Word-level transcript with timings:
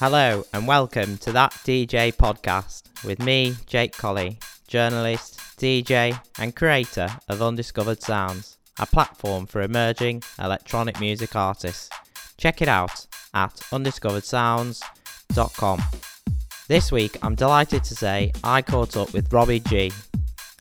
Hello 0.00 0.42
and 0.54 0.66
welcome 0.66 1.18
to 1.18 1.30
that 1.32 1.52
DJ 1.62 2.10
podcast 2.10 2.84
with 3.04 3.18
me, 3.18 3.54
Jake 3.66 3.94
Colley, 3.94 4.38
journalist, 4.66 5.38
DJ, 5.58 6.18
and 6.38 6.56
creator 6.56 7.06
of 7.28 7.42
Undiscovered 7.42 8.02
Sounds, 8.02 8.56
a 8.78 8.86
platform 8.86 9.44
for 9.44 9.60
emerging 9.60 10.22
electronic 10.38 10.98
music 11.00 11.36
artists. 11.36 11.90
Check 12.38 12.62
it 12.62 12.68
out 12.68 13.06
at 13.34 13.56
undiscoveredsounds.com. 13.56 15.82
This 16.66 16.90
week, 16.90 17.18
I'm 17.20 17.34
delighted 17.34 17.84
to 17.84 17.94
say 17.94 18.32
I 18.42 18.62
caught 18.62 18.96
up 18.96 19.12
with 19.12 19.30
Robbie 19.30 19.60
G. 19.60 19.92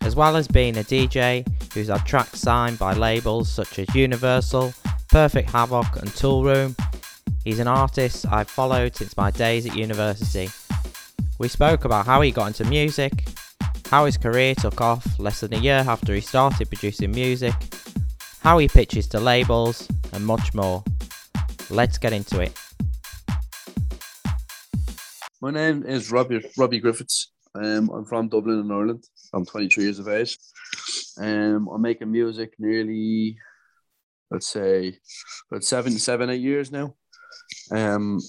As 0.01 0.17
well 0.17 0.35
as 0.35 0.49
being 0.49 0.75
a 0.75 0.83
DJ 0.83 1.47
who's 1.73 1.87
had 1.87 2.05
tracks 2.05 2.41
signed 2.41 2.77
by 2.77 2.91
labels 2.91 3.49
such 3.49 3.79
as 3.79 3.95
Universal, 3.95 4.73
Perfect 5.07 5.51
Havoc, 5.51 5.95
and 5.95 6.09
Toolroom, 6.09 6.75
He's 7.43 7.59
an 7.59 7.67
artist 7.67 8.25
I've 8.31 8.49
followed 8.49 8.95
since 8.95 9.15
my 9.17 9.31
days 9.31 9.65
at 9.65 9.75
university. 9.75 10.49
We 11.39 11.47
spoke 11.47 11.85
about 11.85 12.05
how 12.05 12.21
he 12.21 12.31
got 12.31 12.47
into 12.47 12.65
music, 12.65 13.25
how 13.89 14.05
his 14.05 14.17
career 14.17 14.55
took 14.55 14.81
off 14.81 15.17
less 15.19 15.39
than 15.39 15.53
a 15.53 15.57
year 15.57 15.83
after 15.87 16.13
he 16.13 16.21
started 16.21 16.69
producing 16.69 17.11
music, 17.11 17.53
how 18.41 18.57
he 18.57 18.67
pitches 18.67 19.07
to 19.07 19.19
labels, 19.19 19.87
and 20.13 20.25
much 20.25 20.53
more. 20.53 20.83
Let's 21.69 21.97
get 21.97 22.13
into 22.13 22.41
it. 22.41 22.57
My 25.41 25.51
name 25.51 25.85
is 25.85 26.11
Robbie 26.11 26.43
Robbie 26.57 26.79
Griffiths. 26.79 27.31
Um, 27.55 27.89
I'm 27.89 28.05
from 28.05 28.27
Dublin 28.27 28.59
in 28.59 28.71
Ireland. 28.71 29.05
I'm 29.33 29.45
23 29.45 29.83
years 29.85 29.99
of 29.99 30.07
age. 30.07 30.37
Um, 31.17 31.67
I'm 31.73 31.81
making 31.81 32.11
music 32.11 32.53
nearly, 32.59 33.37
let's 34.29 34.47
say, 34.47 34.97
about 35.49 35.63
seven, 35.63 35.93
seven, 35.93 36.29
eight 36.29 36.41
years 36.41 36.71
now. 36.71 36.95
Um, 37.71 38.19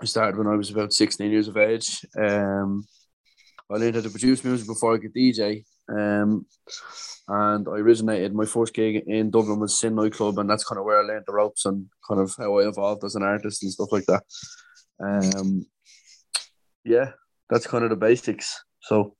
I 0.00 0.04
started 0.04 0.36
when 0.36 0.46
I 0.46 0.56
was 0.56 0.70
about 0.70 0.92
16 0.92 1.30
years 1.30 1.48
of 1.48 1.56
age. 1.56 2.04
Um, 2.18 2.86
I 3.70 3.76
learned 3.76 3.96
how 3.96 4.02
to 4.02 4.10
produce 4.10 4.44
music 4.44 4.66
before 4.66 4.94
I 4.94 4.98
could 4.98 5.14
DJ. 5.14 5.64
Um, 5.90 6.46
and 7.28 7.68
I 7.68 7.72
originated 7.72 8.34
my 8.34 8.46
first 8.46 8.74
gig 8.74 9.04
in 9.06 9.30
Dublin 9.30 9.60
was 9.60 9.78
Sin 9.78 9.94
Nightclub, 9.94 10.38
and 10.38 10.48
that's 10.48 10.64
kind 10.64 10.78
of 10.78 10.84
where 10.84 11.00
I 11.00 11.06
learned 11.06 11.24
the 11.26 11.34
ropes 11.34 11.66
and 11.66 11.86
kind 12.06 12.20
of 12.20 12.34
how 12.38 12.58
I 12.58 12.68
evolved 12.68 13.04
as 13.04 13.14
an 13.14 13.22
artist 13.22 13.62
and 13.62 13.72
stuff 13.72 13.92
like 13.92 14.06
that. 14.06 14.22
Um, 15.00 15.66
yeah, 16.84 17.12
that's 17.50 17.66
kind 17.66 17.84
of 17.84 17.90
the 17.90 17.96
basics. 17.96 18.62
So, 18.80 19.14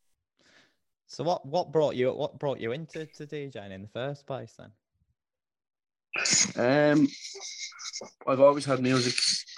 so 1.06 1.24
what 1.24 1.46
what 1.46 1.70
brought 1.72 1.96
you 1.96 2.10
what 2.12 2.38
brought 2.38 2.60
you 2.60 2.72
into 2.72 3.06
to 3.06 3.26
DJing 3.26 3.72
in 3.72 3.82
the 3.82 3.88
first 3.88 4.26
place 4.26 4.54
then? 4.58 4.70
Um, 6.56 7.08
I've 8.26 8.40
always 8.40 8.64
had 8.64 8.80
music. 8.80 9.14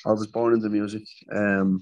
I 0.07 0.13
was 0.13 0.27
born 0.27 0.55
into 0.55 0.69
music. 0.69 1.05
Um, 1.35 1.81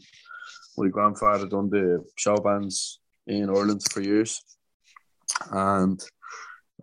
my 0.76 0.88
grandfather 0.88 1.46
done 1.46 1.70
the 1.70 2.04
show 2.16 2.36
bands 2.36 3.00
in 3.26 3.48
Ireland 3.48 3.82
for 3.90 4.00
years, 4.00 4.40
and 5.50 6.00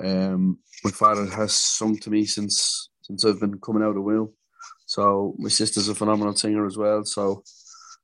um, 0.04 0.60
my 0.84 0.92
father 0.92 1.26
has 1.26 1.56
sung 1.56 1.98
to 2.00 2.10
me 2.10 2.26
since 2.26 2.90
since 3.02 3.24
I've 3.24 3.40
been 3.40 3.60
coming 3.60 3.84
out 3.84 3.98
of 3.98 4.04
womb. 4.04 4.34
So 4.86 5.36
my 5.38 5.50
sister's 5.50 5.90
a 5.90 5.96
phenomenal 5.96 6.36
singer 6.36 6.66
as 6.66 6.78
well. 6.78 7.04
So 7.06 7.44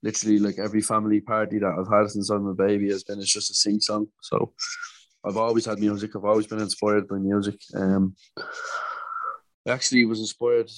literally, 0.04 0.40
like 0.40 0.60
every 0.60 0.82
family 0.82 1.22
party 1.22 1.60
that 1.60 1.76
I've 1.78 1.92
had 1.92 2.10
since 2.10 2.30
I'm 2.30 2.48
a 2.48 2.54
baby 2.54 2.90
has 2.92 3.04
been 3.04 3.20
it's 3.20 3.34
just 3.34 3.52
a 3.52 3.54
sing 3.54 3.80
song. 3.80 4.08
So 4.22 4.54
I've 5.26 5.38
always 5.38 5.66
had 5.66 5.80
music. 5.80 6.16
I've 6.16 6.26
always 6.26 6.48
been 6.48 6.60
inspired 6.62 7.08
by 7.08 7.18
music. 7.18 7.60
Um, 7.76 8.16
I 9.68 9.72
actually 9.72 10.06
was 10.06 10.20
inspired 10.20 10.70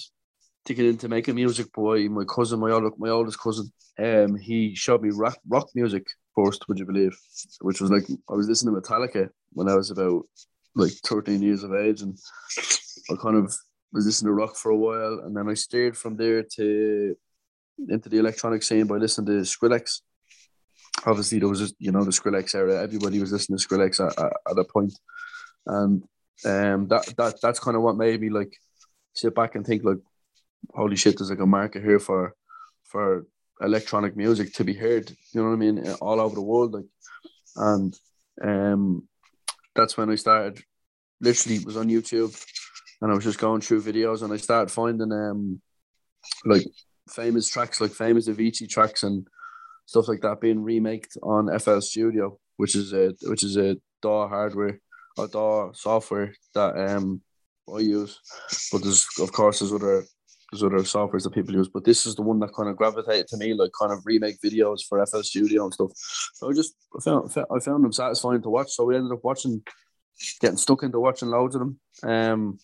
to 0.65 0.73
get 0.73 0.85
into 0.85 1.09
making 1.09 1.35
music 1.35 1.67
by 1.73 2.07
my 2.07 2.23
cousin, 2.23 2.59
my 2.59 2.71
old, 2.71 2.93
my 2.97 3.09
oldest 3.09 3.39
cousin. 3.39 3.71
Um, 3.97 4.35
he 4.35 4.75
showed 4.75 5.01
me 5.01 5.09
rock 5.13 5.37
rock 5.47 5.67
music 5.75 6.05
first, 6.35 6.67
would 6.67 6.79
you 6.79 6.85
believe? 6.85 7.15
Which 7.61 7.81
was 7.81 7.91
like 7.91 8.05
I 8.29 8.33
was 8.33 8.47
listening 8.47 8.75
to 8.75 8.81
Metallica 8.81 9.29
when 9.53 9.69
I 9.69 9.75
was 9.75 9.91
about 9.91 10.23
like 10.75 10.91
13 11.05 11.41
years 11.41 11.63
of 11.63 11.73
age, 11.73 12.01
and 12.01 12.17
I 13.11 13.15
kind 13.21 13.37
of 13.37 13.55
was 13.91 14.05
listening 14.05 14.29
to 14.29 14.33
rock 14.33 14.55
for 14.55 14.71
a 14.71 14.77
while, 14.77 15.19
and 15.23 15.35
then 15.35 15.49
I 15.49 15.53
steered 15.53 15.97
from 15.97 16.17
there 16.17 16.43
to 16.55 17.15
into 17.89 18.09
the 18.09 18.19
electronic 18.19 18.63
scene 18.63 18.87
by 18.87 18.97
listening 18.97 19.27
to 19.27 19.41
Skrillex. 19.41 20.01
Obviously, 21.05 21.39
there 21.39 21.49
was 21.49 21.59
just 21.59 21.75
you 21.79 21.91
know 21.91 22.03
the 22.03 22.11
Skrillex 22.11 22.55
era. 22.55 22.81
Everybody 22.81 23.19
was 23.19 23.31
listening 23.31 23.57
to 23.57 23.67
Skrillex 23.67 24.05
at, 24.05 24.17
at, 24.17 24.33
at 24.49 24.57
a 24.57 24.63
point, 24.63 24.93
and 25.67 26.03
um, 26.45 26.87
that 26.87 27.13
that 27.17 27.35
that's 27.41 27.59
kind 27.59 27.77
of 27.77 27.83
what 27.83 27.97
made 27.97 28.19
me 28.19 28.29
like 28.29 28.57
sit 29.13 29.35
back 29.35 29.55
and 29.55 29.65
think 29.65 29.83
like 29.83 29.99
holy 30.73 30.95
shit, 30.95 31.17
there's 31.17 31.29
like 31.29 31.39
a 31.39 31.45
market 31.45 31.83
here 31.83 31.99
for 31.99 32.35
for 32.83 33.25
electronic 33.61 34.15
music 34.15 34.53
to 34.53 34.63
be 34.63 34.73
heard. 34.73 35.09
You 35.09 35.41
know 35.41 35.49
what 35.49 35.53
I 35.53 35.57
mean? 35.57 35.87
All 36.01 36.19
over 36.19 36.35
the 36.35 36.41
world, 36.41 36.73
like, 36.73 36.85
and 37.55 37.97
um, 38.41 39.07
that's 39.75 39.97
when 39.97 40.09
I 40.09 40.15
started. 40.15 40.63
Literally, 41.21 41.63
was 41.63 41.77
on 41.77 41.89
YouTube, 41.89 42.35
and 43.01 43.11
I 43.11 43.15
was 43.15 43.23
just 43.23 43.39
going 43.39 43.61
through 43.61 43.83
videos, 43.83 44.23
and 44.23 44.33
I 44.33 44.37
started 44.37 44.71
finding 44.71 45.11
um, 45.11 45.61
like 46.45 46.65
famous 47.09 47.47
tracks, 47.47 47.79
like 47.79 47.91
famous 47.91 48.27
Avicii 48.27 48.69
tracks 48.69 49.03
and 49.03 49.27
stuff 49.85 50.07
like 50.07 50.21
that, 50.21 50.41
being 50.41 50.63
remaked 50.63 51.17
on 51.23 51.57
FL 51.59 51.79
Studio, 51.79 52.37
which 52.57 52.75
is 52.75 52.93
a 52.93 53.13
which 53.23 53.43
is 53.43 53.55
a 53.55 53.77
DAW 54.01 54.27
hardware, 54.27 54.81
or 55.17 55.27
DAW 55.27 55.71
software 55.73 56.33
that 56.55 56.77
um 56.77 57.21
I 57.73 57.79
use. 57.79 58.19
But 58.71 58.83
there's 58.83 59.07
of 59.19 59.31
course 59.31 59.59
there's 59.59 59.73
other 59.73 60.05
there's 60.51 60.63
other 60.63 60.77
softwares 60.79 61.23
that 61.23 61.33
people 61.33 61.55
use, 61.55 61.67
but 61.67 61.83
this 61.83 62.05
is 62.05 62.15
the 62.15 62.21
one 62.21 62.39
that 62.39 62.53
kind 62.53 62.69
of 62.69 62.77
gravitated 62.77 63.27
to 63.29 63.37
me, 63.37 63.53
like 63.53 63.71
kind 63.79 63.91
of 63.91 64.05
remake 64.05 64.37
videos 64.43 64.81
for 64.87 65.03
FL 65.05 65.21
Studio 65.21 65.63
and 65.63 65.73
stuff. 65.73 65.91
So 66.35 66.49
I 66.49 66.53
just 66.53 66.75
I 66.95 67.01
found 67.01 67.31
I 67.31 67.59
found 67.59 67.83
them 67.83 67.93
satisfying 67.93 68.41
to 68.43 68.49
watch. 68.49 68.71
So 68.71 68.85
we 68.85 68.95
ended 68.95 69.11
up 69.11 69.23
watching, 69.23 69.63
getting 70.41 70.57
stuck 70.57 70.83
into 70.83 70.99
watching 70.99 71.29
loads 71.29 71.55
of 71.55 71.61
them. 71.61 71.79
Um, 72.03 72.59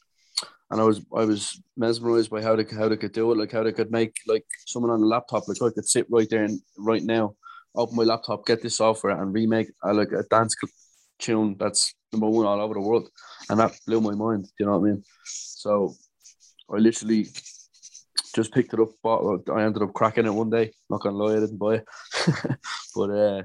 and 0.72 0.80
I 0.80 0.84
was 0.84 1.02
I 1.16 1.26
was 1.26 1.62
mesmerized 1.78 2.30
by 2.30 2.42
how 2.42 2.56
they 2.56 2.64
how 2.64 2.90
they 2.90 2.98
could 2.98 3.14
do 3.14 3.32
it, 3.32 3.38
like 3.38 3.52
how 3.52 3.64
they 3.64 3.72
could 3.72 3.92
make 3.92 4.16
like 4.28 4.46
someone 4.68 4.92
on 4.92 5.02
a 5.02 5.06
laptop, 5.06 5.48
like 5.48 5.62
I 5.62 5.74
could 5.74 5.88
sit 5.88 6.06
right 6.10 6.30
there 6.30 6.44
and 6.44 6.62
right 6.78 7.04
now, 7.04 7.36
open 7.76 7.96
my 7.96 8.04
laptop, 8.04 8.46
get 8.46 8.62
this 8.62 8.78
software, 8.78 9.20
and 9.20 9.34
remake 9.34 9.72
a, 9.84 9.94
like 9.94 10.12
a 10.12 10.24
dance 10.30 10.56
tune 11.20 11.56
that's 11.60 11.94
number 12.12 12.30
one 12.30 12.46
all 12.46 12.62
over 12.62 12.74
the 12.74 12.82
world, 12.82 13.10
and 13.50 13.60
that 13.60 13.78
blew 13.86 14.02
my 14.02 14.16
mind. 14.16 14.44
Do 14.46 14.52
you 14.60 14.66
know 14.66 14.78
what 14.78 14.88
I 14.88 14.92
mean? 14.92 15.04
So 15.26 15.94
I 16.72 16.78
literally 16.78 17.28
just 18.34 18.54
picked 18.54 18.74
it 18.74 18.80
up. 18.80 18.90
Bought, 19.04 19.50
I 19.50 19.64
ended 19.64 19.84
up 19.84 19.94
cracking 19.94 20.26
it 20.26 20.34
one 20.34 20.50
day. 20.50 20.72
Not 20.90 21.02
gonna 21.02 21.18
lie, 21.18 21.38
I 21.38 21.40
didn't 21.40 21.58
buy 21.58 21.76
it, 21.76 21.86
but 22.96 23.10
uh, 23.10 23.44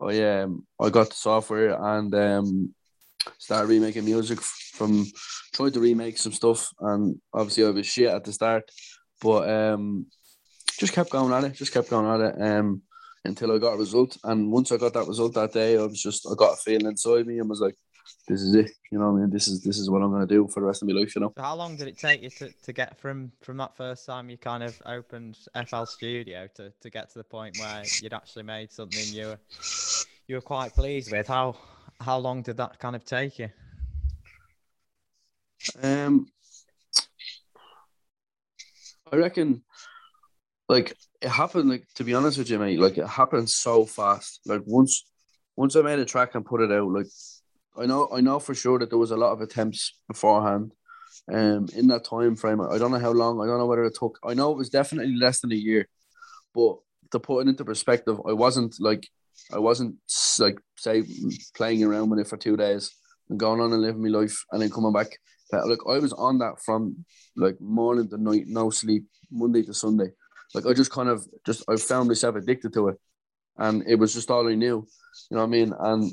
I 0.00 0.40
um 0.40 0.66
I 0.80 0.88
got 0.90 1.10
the 1.10 1.16
software 1.16 1.76
and 1.80 2.14
um 2.14 2.74
started 3.38 3.68
remaking 3.68 4.04
music 4.04 4.40
from 4.40 5.06
tried 5.52 5.74
to 5.74 5.80
remake 5.80 6.16
some 6.16 6.32
stuff 6.32 6.70
and 6.80 7.20
obviously 7.34 7.64
I 7.64 7.70
was 7.70 7.86
shit 7.86 8.08
at 8.08 8.24
the 8.24 8.32
start, 8.32 8.70
but 9.20 9.48
um 9.48 10.06
just 10.78 10.94
kept 10.94 11.10
going 11.10 11.32
at 11.32 11.44
it. 11.44 11.54
Just 11.54 11.72
kept 11.72 11.90
going 11.90 12.06
at 12.06 12.34
it. 12.34 12.42
Um 12.42 12.82
until 13.24 13.52
I 13.52 13.58
got 13.58 13.74
a 13.74 13.78
result. 13.78 14.16
And 14.24 14.50
once 14.50 14.72
I 14.72 14.76
got 14.76 14.94
that 14.94 15.06
result 15.06 15.34
that 15.34 15.52
day, 15.52 15.78
I 15.78 15.82
was 15.82 16.02
just 16.02 16.26
I 16.30 16.34
got 16.34 16.54
a 16.54 16.56
feeling 16.56 16.86
inside 16.86 17.26
me 17.26 17.38
and 17.38 17.48
was 17.48 17.60
like, 17.60 17.76
this 18.28 18.42
is 18.42 18.54
it. 18.54 18.70
You 18.90 18.98
know, 18.98 19.10
I 19.10 19.12
mean, 19.12 19.30
this 19.30 19.48
is 19.48 19.62
this 19.62 19.78
is 19.78 19.90
what 19.90 20.02
I'm 20.02 20.10
going 20.10 20.26
to 20.26 20.34
do 20.34 20.48
for 20.48 20.60
the 20.60 20.66
rest 20.66 20.82
of 20.82 20.88
my 20.88 20.94
life. 20.94 21.14
You 21.14 21.22
know. 21.22 21.32
So 21.36 21.42
how 21.42 21.54
long 21.54 21.76
did 21.76 21.88
it 21.88 21.98
take 21.98 22.22
you 22.22 22.30
to, 22.30 22.50
to 22.50 22.72
get 22.72 22.98
from 22.98 23.32
from 23.42 23.56
that 23.58 23.76
first 23.76 24.06
time 24.06 24.30
you 24.30 24.38
kind 24.38 24.62
of 24.62 24.80
opened 24.86 25.38
FL 25.66 25.84
Studio 25.84 26.48
to 26.54 26.72
to 26.80 26.90
get 26.90 27.10
to 27.10 27.18
the 27.18 27.24
point 27.24 27.58
where 27.58 27.82
you'd 28.00 28.14
actually 28.14 28.44
made 28.44 28.72
something 28.72 29.04
you 29.06 29.26
were 29.26 29.38
you 30.26 30.36
were 30.36 30.40
quite 30.40 30.74
pleased 30.74 31.12
with? 31.12 31.26
How 31.26 31.56
how 32.00 32.18
long 32.18 32.42
did 32.42 32.56
that 32.56 32.78
kind 32.78 32.96
of 32.96 33.04
take 33.04 33.38
you? 33.38 33.50
Um, 35.82 36.26
I 39.12 39.16
reckon, 39.16 39.62
like 40.68 40.96
it 41.20 41.28
happened. 41.28 41.68
Like 41.68 41.86
to 41.96 42.04
be 42.04 42.14
honest 42.14 42.38
with 42.38 42.50
you, 42.50 42.58
mate, 42.58 42.80
like 42.80 42.98
it 42.98 43.06
happened 43.06 43.48
so 43.50 43.84
fast. 43.84 44.40
Like 44.46 44.62
once 44.66 45.04
once 45.56 45.76
I 45.76 45.82
made 45.82 45.98
a 45.98 46.04
track 46.04 46.34
and 46.34 46.44
put 46.44 46.60
it 46.60 46.72
out, 46.72 46.90
like 46.90 47.06
I 47.76 47.86
know 47.86 48.08
I 48.12 48.20
know 48.20 48.38
for 48.38 48.54
sure 48.54 48.78
that 48.78 48.90
there 48.90 48.98
was 48.98 49.10
a 49.10 49.16
lot 49.16 49.32
of 49.32 49.40
attempts 49.40 49.94
beforehand. 50.08 50.72
Um, 51.30 51.68
in 51.76 51.88
that 51.88 52.04
time 52.04 52.34
frame, 52.34 52.60
I 52.60 52.78
don't 52.78 52.90
know 52.90 52.98
how 52.98 53.12
long. 53.12 53.40
I 53.40 53.46
don't 53.46 53.58
know 53.58 53.66
whether 53.66 53.84
it 53.84 53.96
took. 53.98 54.18
I 54.24 54.34
know 54.34 54.50
it 54.52 54.56
was 54.56 54.70
definitely 54.70 55.14
less 55.14 55.40
than 55.40 55.52
a 55.52 55.56
year, 55.56 55.86
but 56.54 56.78
to 57.12 57.20
put 57.20 57.40
it 57.40 57.48
into 57.48 57.64
perspective, 57.64 58.20
I 58.26 58.32
wasn't 58.32 58.76
like 58.80 59.08
I 59.52 59.58
wasn't 59.58 59.96
like 60.38 60.58
say 60.76 61.02
playing 61.54 61.84
around 61.84 62.10
with 62.10 62.20
it 62.20 62.28
for 62.28 62.36
two 62.36 62.56
days 62.56 62.90
and 63.28 63.38
going 63.38 63.60
on 63.60 63.72
and 63.72 63.82
living 63.82 64.02
my 64.02 64.08
life 64.08 64.44
and 64.52 64.62
then 64.62 64.70
coming 64.70 64.92
back. 64.92 65.18
Like 65.52 65.80
I 65.88 65.98
was 65.98 66.12
on 66.12 66.38
that 66.38 66.60
from 66.64 67.04
like 67.36 67.60
morning 67.60 68.08
to 68.10 68.18
night, 68.18 68.44
no 68.46 68.70
sleep, 68.70 69.04
Monday 69.30 69.62
to 69.64 69.74
Sunday. 69.74 70.12
Like 70.54 70.66
I 70.66 70.72
just 70.72 70.90
kind 70.90 71.08
of 71.08 71.26
just 71.46 71.64
I 71.68 71.76
found 71.76 72.08
myself 72.08 72.36
addicted 72.36 72.72
to 72.74 72.88
it, 72.88 72.96
and 73.58 73.84
it 73.86 73.96
was 73.96 74.14
just 74.14 74.30
all 74.30 74.48
I 74.48 74.54
knew. 74.54 74.86
You 75.30 75.36
know 75.36 75.38
what 75.38 75.44
I 75.44 75.46
mean? 75.46 75.72
And 75.78 76.12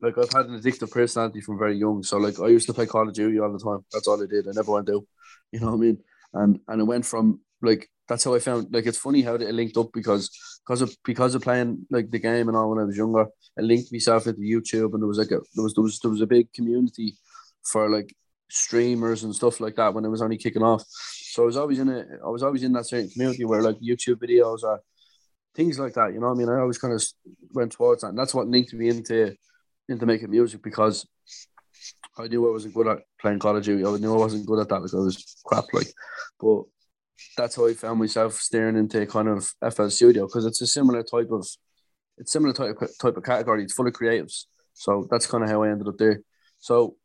like 0.00 0.18
I've 0.18 0.32
had 0.32 0.46
an 0.46 0.60
addictive 0.60 0.90
personality 0.90 1.40
from 1.40 1.58
very 1.58 1.76
young. 1.76 2.02
So 2.02 2.18
like 2.18 2.40
I 2.40 2.48
used 2.48 2.66
to 2.68 2.74
play 2.74 2.86
Call 2.86 3.08
of 3.08 3.14
Duty 3.14 3.38
all 3.38 3.52
the 3.52 3.58
time. 3.58 3.84
That's 3.92 4.08
all 4.08 4.22
I 4.22 4.26
did. 4.26 4.48
I 4.48 4.52
never 4.54 4.72
went 4.72 4.90
out. 4.90 5.04
You 5.52 5.60
know 5.60 5.66
what 5.66 5.74
I 5.74 5.76
mean? 5.76 5.98
And 6.34 6.60
and 6.68 6.80
it 6.80 6.84
went 6.84 7.06
from 7.06 7.40
like 7.62 7.88
that's 8.08 8.24
how 8.24 8.34
I 8.34 8.38
found. 8.38 8.68
Like 8.70 8.86
it's 8.86 8.98
funny 8.98 9.22
how 9.22 9.34
it 9.34 9.54
linked 9.54 9.76
up 9.76 9.90
because 9.92 10.30
because 10.66 10.82
of 10.82 10.96
because 11.04 11.34
of 11.34 11.42
playing 11.42 11.86
like 11.90 12.10
the 12.10 12.18
game 12.18 12.48
and 12.48 12.56
all 12.56 12.70
when 12.70 12.78
I 12.78 12.84
was 12.84 12.96
younger. 12.96 13.26
I 13.58 13.62
linked 13.62 13.92
myself 13.92 14.26
into 14.26 14.40
YouTube, 14.40 14.92
and 14.92 15.02
there 15.02 15.08
was 15.08 15.18
like 15.18 15.30
a 15.30 15.40
there 15.54 15.64
was 15.64 15.74
there 15.74 15.82
was 15.82 15.98
there 16.00 16.10
was 16.10 16.20
a 16.20 16.26
big 16.26 16.52
community 16.52 17.16
for 17.64 17.88
like 17.88 18.14
streamers 18.48 19.24
and 19.24 19.34
stuff 19.34 19.60
like 19.60 19.76
that 19.76 19.94
when 19.94 20.04
it 20.04 20.08
was 20.10 20.22
only 20.22 20.38
kicking 20.38 20.62
off. 20.62 20.84
So 21.36 21.42
I 21.42 21.46
was 21.46 21.58
always 21.58 21.78
in 21.78 21.90
a 21.90 22.02
I 22.24 22.30
was 22.30 22.42
always 22.42 22.62
in 22.62 22.72
that 22.72 22.86
certain 22.86 23.10
community 23.10 23.44
where 23.44 23.60
like 23.60 23.76
YouTube 23.78 24.14
videos 24.14 24.62
or 24.62 24.80
things 25.54 25.78
like 25.78 25.92
that. 25.92 26.14
You 26.14 26.20
know 26.20 26.30
I 26.30 26.34
mean? 26.34 26.48
I 26.48 26.60
always 26.60 26.78
kind 26.78 26.94
of 26.94 27.04
went 27.52 27.72
towards 27.72 28.00
that, 28.00 28.08
and 28.08 28.18
that's 28.18 28.32
what 28.32 28.48
linked 28.48 28.72
me 28.72 28.88
into 28.88 29.34
into 29.86 30.06
making 30.06 30.30
music 30.30 30.62
because 30.62 31.06
I 32.16 32.26
knew 32.28 32.48
I 32.48 32.52
wasn't 32.52 32.72
good 32.72 32.88
at 32.88 33.00
playing 33.20 33.40
Call 33.40 33.54
of 33.54 33.62
Duty. 33.62 33.84
I 33.84 33.98
knew 33.98 34.14
I 34.14 34.16
wasn't 34.16 34.46
good 34.46 34.60
at 34.60 34.70
that 34.70 34.76
because 34.76 34.94
I 34.94 34.96
was 34.96 35.36
crap. 35.44 35.66
Like, 35.74 35.88
but 36.40 36.62
that's 37.36 37.56
how 37.56 37.66
I 37.66 37.74
found 37.74 37.98
myself 37.98 38.32
staring 38.36 38.76
into 38.78 39.04
kind 39.04 39.28
of 39.28 39.52
FL 39.74 39.88
Studio 39.88 40.26
because 40.26 40.46
it's 40.46 40.62
a 40.62 40.66
similar 40.66 41.02
type 41.02 41.28
of 41.30 41.46
it's 42.16 42.32
similar 42.32 42.54
type 42.54 42.80
of, 42.80 42.88
type 42.98 43.18
of 43.18 43.24
category. 43.24 43.62
It's 43.62 43.74
full 43.74 43.86
of 43.86 43.92
creatives. 43.92 44.44
So 44.72 45.06
that's 45.10 45.26
kind 45.26 45.44
of 45.44 45.50
how 45.50 45.64
I 45.64 45.68
ended 45.68 45.88
up 45.88 45.98
there. 45.98 46.22
So 46.60 46.96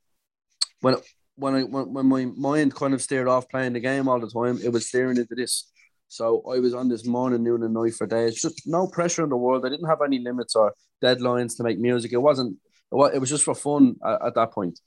when 0.80 0.96
when 1.42 1.56
I 1.56 1.64
when, 1.64 1.92
when 1.92 2.06
my 2.06 2.26
mind 2.26 2.76
kind 2.76 2.94
of 2.94 3.02
stared 3.02 3.28
off 3.28 3.50
playing 3.50 3.74
the 3.74 3.80
game 3.80 4.08
all 4.08 4.20
the 4.20 4.30
time, 4.30 4.60
it 4.64 4.72
was 4.72 4.88
staring 4.88 5.18
into 5.18 5.36
this. 5.36 5.72
So 6.08 6.44
I 6.54 6.60
was 6.60 6.74
on 6.74 6.88
this 6.88 7.06
morning, 7.06 7.44
noon, 7.44 7.64
and 7.64 7.74
night 7.74 7.96
for 7.96 8.06
days. 8.06 8.42
Just 8.42 8.68
no 8.68 8.88
pressure 8.88 9.24
in 9.24 9.30
the 9.30 9.38
world. 9.38 9.66
I 9.66 9.70
didn't 9.70 9.90
have 9.90 10.02
any 10.06 10.20
limits 10.20 10.56
or 10.56 10.74
deadlines 11.04 11.58
to 11.58 11.64
make 11.64 11.80
music. 11.80 12.14
It 12.14 12.22
wasn't. 12.22 12.58
It 12.92 13.20
was 13.20 13.30
just 13.30 13.44
for 13.44 13.56
fun 13.56 13.96
at, 14.06 14.22
at 14.28 14.36
that 14.36 14.52
point. 14.52 14.80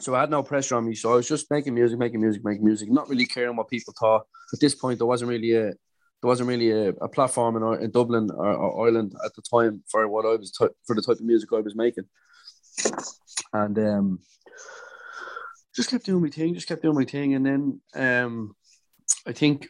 So 0.00 0.14
I 0.14 0.20
had 0.20 0.30
no 0.30 0.42
pressure 0.42 0.76
on 0.76 0.86
me. 0.86 0.94
So 0.94 1.12
I 1.12 1.16
was 1.16 1.28
just 1.28 1.50
making 1.50 1.74
music, 1.74 1.98
making 1.98 2.20
music, 2.20 2.42
making 2.44 2.64
music, 2.64 2.90
not 2.90 3.08
really 3.08 3.26
caring 3.26 3.56
what 3.56 3.68
people 3.68 3.92
thought. 3.98 4.26
At 4.52 4.60
this 4.60 4.74
point, 4.74 4.98
there 4.98 5.06
wasn't 5.06 5.30
really 5.30 5.52
a 5.52 5.64
there 5.64 6.28
wasn't 6.28 6.48
really 6.48 6.70
a, 6.70 6.88
a 7.02 7.08
platform 7.08 7.56
in, 7.56 7.82
in 7.82 7.90
Dublin 7.90 8.30
or, 8.34 8.54
or, 8.54 8.86
Ireland 8.86 9.12
at 9.26 9.34
the 9.34 9.42
time 9.42 9.82
for 9.90 10.08
what 10.08 10.24
I 10.24 10.36
was 10.36 10.52
t- 10.52 10.74
for 10.86 10.96
the 10.96 11.02
type 11.02 11.18
of 11.18 11.24
music 11.24 11.50
I 11.52 11.60
was 11.60 11.76
making, 11.76 12.04
and 13.52 13.78
um, 13.78 14.18
just 15.74 15.90
kept 15.90 16.06
doing 16.06 16.22
my 16.22 16.30
thing, 16.30 16.54
just 16.54 16.68
kept 16.68 16.82
doing 16.82 16.94
my 16.94 17.04
thing, 17.04 17.34
and 17.34 17.44
then 17.44 17.80
um, 17.94 18.54
I 19.26 19.32
think 19.32 19.68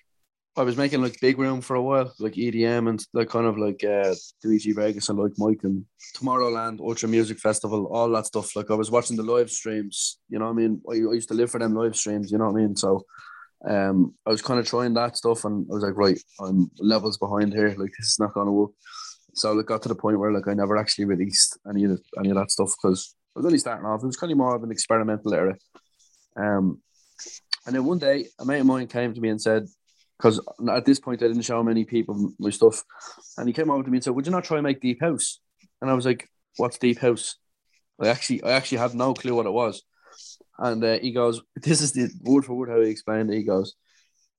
I 0.56 0.62
was 0.62 0.76
making 0.76 1.02
like 1.02 1.20
big 1.20 1.38
room 1.38 1.60
for 1.60 1.74
a 1.74 1.82
while, 1.82 2.12
like 2.20 2.34
EDM 2.34 2.88
and 2.88 3.04
like 3.12 3.28
kind 3.28 3.46
of 3.46 3.58
like 3.58 3.82
uh 3.82 4.14
Luigi 4.44 4.72
Vegas 4.72 5.08
and 5.08 5.18
like 5.18 5.32
Mike 5.36 5.60
and 5.64 5.84
Tomorrowland, 6.16 6.80
Ultra 6.80 7.08
Music 7.08 7.38
Festival, 7.38 7.86
all 7.86 8.08
that 8.10 8.26
stuff. 8.26 8.54
Like 8.54 8.70
I 8.70 8.74
was 8.74 8.90
watching 8.90 9.16
the 9.16 9.24
live 9.24 9.50
streams, 9.50 10.18
you 10.28 10.38
know 10.38 10.44
what 10.44 10.52
I 10.52 10.54
mean? 10.54 10.80
I, 10.88 10.94
I 10.94 11.14
used 11.14 11.28
to 11.30 11.34
live 11.34 11.50
for 11.50 11.58
them 11.58 11.74
live 11.74 11.96
streams, 11.96 12.30
you 12.30 12.38
know 12.38 12.50
what 12.50 12.60
I 12.60 12.62
mean? 12.62 12.76
So 12.76 13.04
um 13.68 14.14
I 14.26 14.30
was 14.30 14.42
kind 14.42 14.60
of 14.60 14.66
trying 14.66 14.94
that 14.94 15.16
stuff 15.16 15.44
and 15.44 15.66
I 15.68 15.74
was 15.74 15.82
like, 15.82 15.96
right, 15.96 16.20
I'm 16.40 16.70
levels 16.78 17.18
behind 17.18 17.52
here, 17.52 17.74
like 17.76 17.92
this 17.98 18.10
is 18.12 18.20
not 18.20 18.34
gonna 18.34 18.52
work. 18.52 18.70
So 19.34 19.58
it 19.58 19.66
got 19.66 19.82
to 19.82 19.88
the 19.88 19.96
point 19.96 20.20
where 20.20 20.30
like 20.32 20.46
I 20.46 20.54
never 20.54 20.76
actually 20.76 21.06
released 21.06 21.58
any 21.68 21.82
of 21.84 22.00
any 22.16 22.30
of 22.30 22.36
that 22.36 22.52
stuff 22.52 22.72
because 22.80 23.16
I 23.34 23.40
was 23.40 23.46
only 23.46 23.58
starting 23.58 23.86
off. 23.86 24.04
It 24.04 24.06
was 24.06 24.16
kind 24.16 24.30
of 24.30 24.38
more 24.38 24.54
of 24.54 24.62
an 24.62 24.70
experimental 24.70 25.34
era. 25.34 25.56
Um 26.36 26.80
and 27.66 27.74
then 27.74 27.84
one 27.84 27.98
day 27.98 28.26
a 28.38 28.44
mate 28.44 28.60
of 28.60 28.66
mine 28.66 28.86
came 28.86 29.14
to 29.14 29.20
me 29.20 29.30
and 29.30 29.40
said, 29.40 29.66
because 30.18 30.40
at 30.70 30.84
this 30.84 31.00
point 31.00 31.22
I 31.22 31.28
didn't 31.28 31.42
show 31.42 31.62
many 31.62 31.84
people 31.84 32.32
my 32.38 32.50
stuff. 32.50 32.82
And 33.36 33.48
he 33.48 33.52
came 33.52 33.70
over 33.70 33.82
to 33.82 33.90
me 33.90 33.98
and 33.98 34.04
said, 34.04 34.14
"Would 34.14 34.26
you 34.26 34.32
not 34.32 34.44
try 34.44 34.58
and 34.58 34.64
make 34.64 34.80
deep 34.80 35.00
house?" 35.00 35.40
And 35.80 35.90
I 35.90 35.94
was 35.94 36.06
like, 36.06 36.28
"What's 36.56 36.78
deep 36.78 36.98
house?" 36.98 37.36
I 38.00 38.08
actually, 38.08 38.42
I 38.42 38.52
actually 38.52 38.78
had 38.78 38.94
no 38.94 39.14
clue 39.14 39.34
what 39.34 39.46
it 39.46 39.52
was. 39.52 39.82
And 40.58 40.82
uh, 40.84 40.98
he 40.98 41.12
goes, 41.12 41.42
"This 41.56 41.80
is 41.80 41.92
the 41.92 42.10
word 42.22 42.44
for 42.44 42.54
word 42.54 42.70
how 42.70 42.80
he 42.80 42.90
explained 42.90 43.30
it." 43.30 43.36
He 43.36 43.42
goes, 43.42 43.74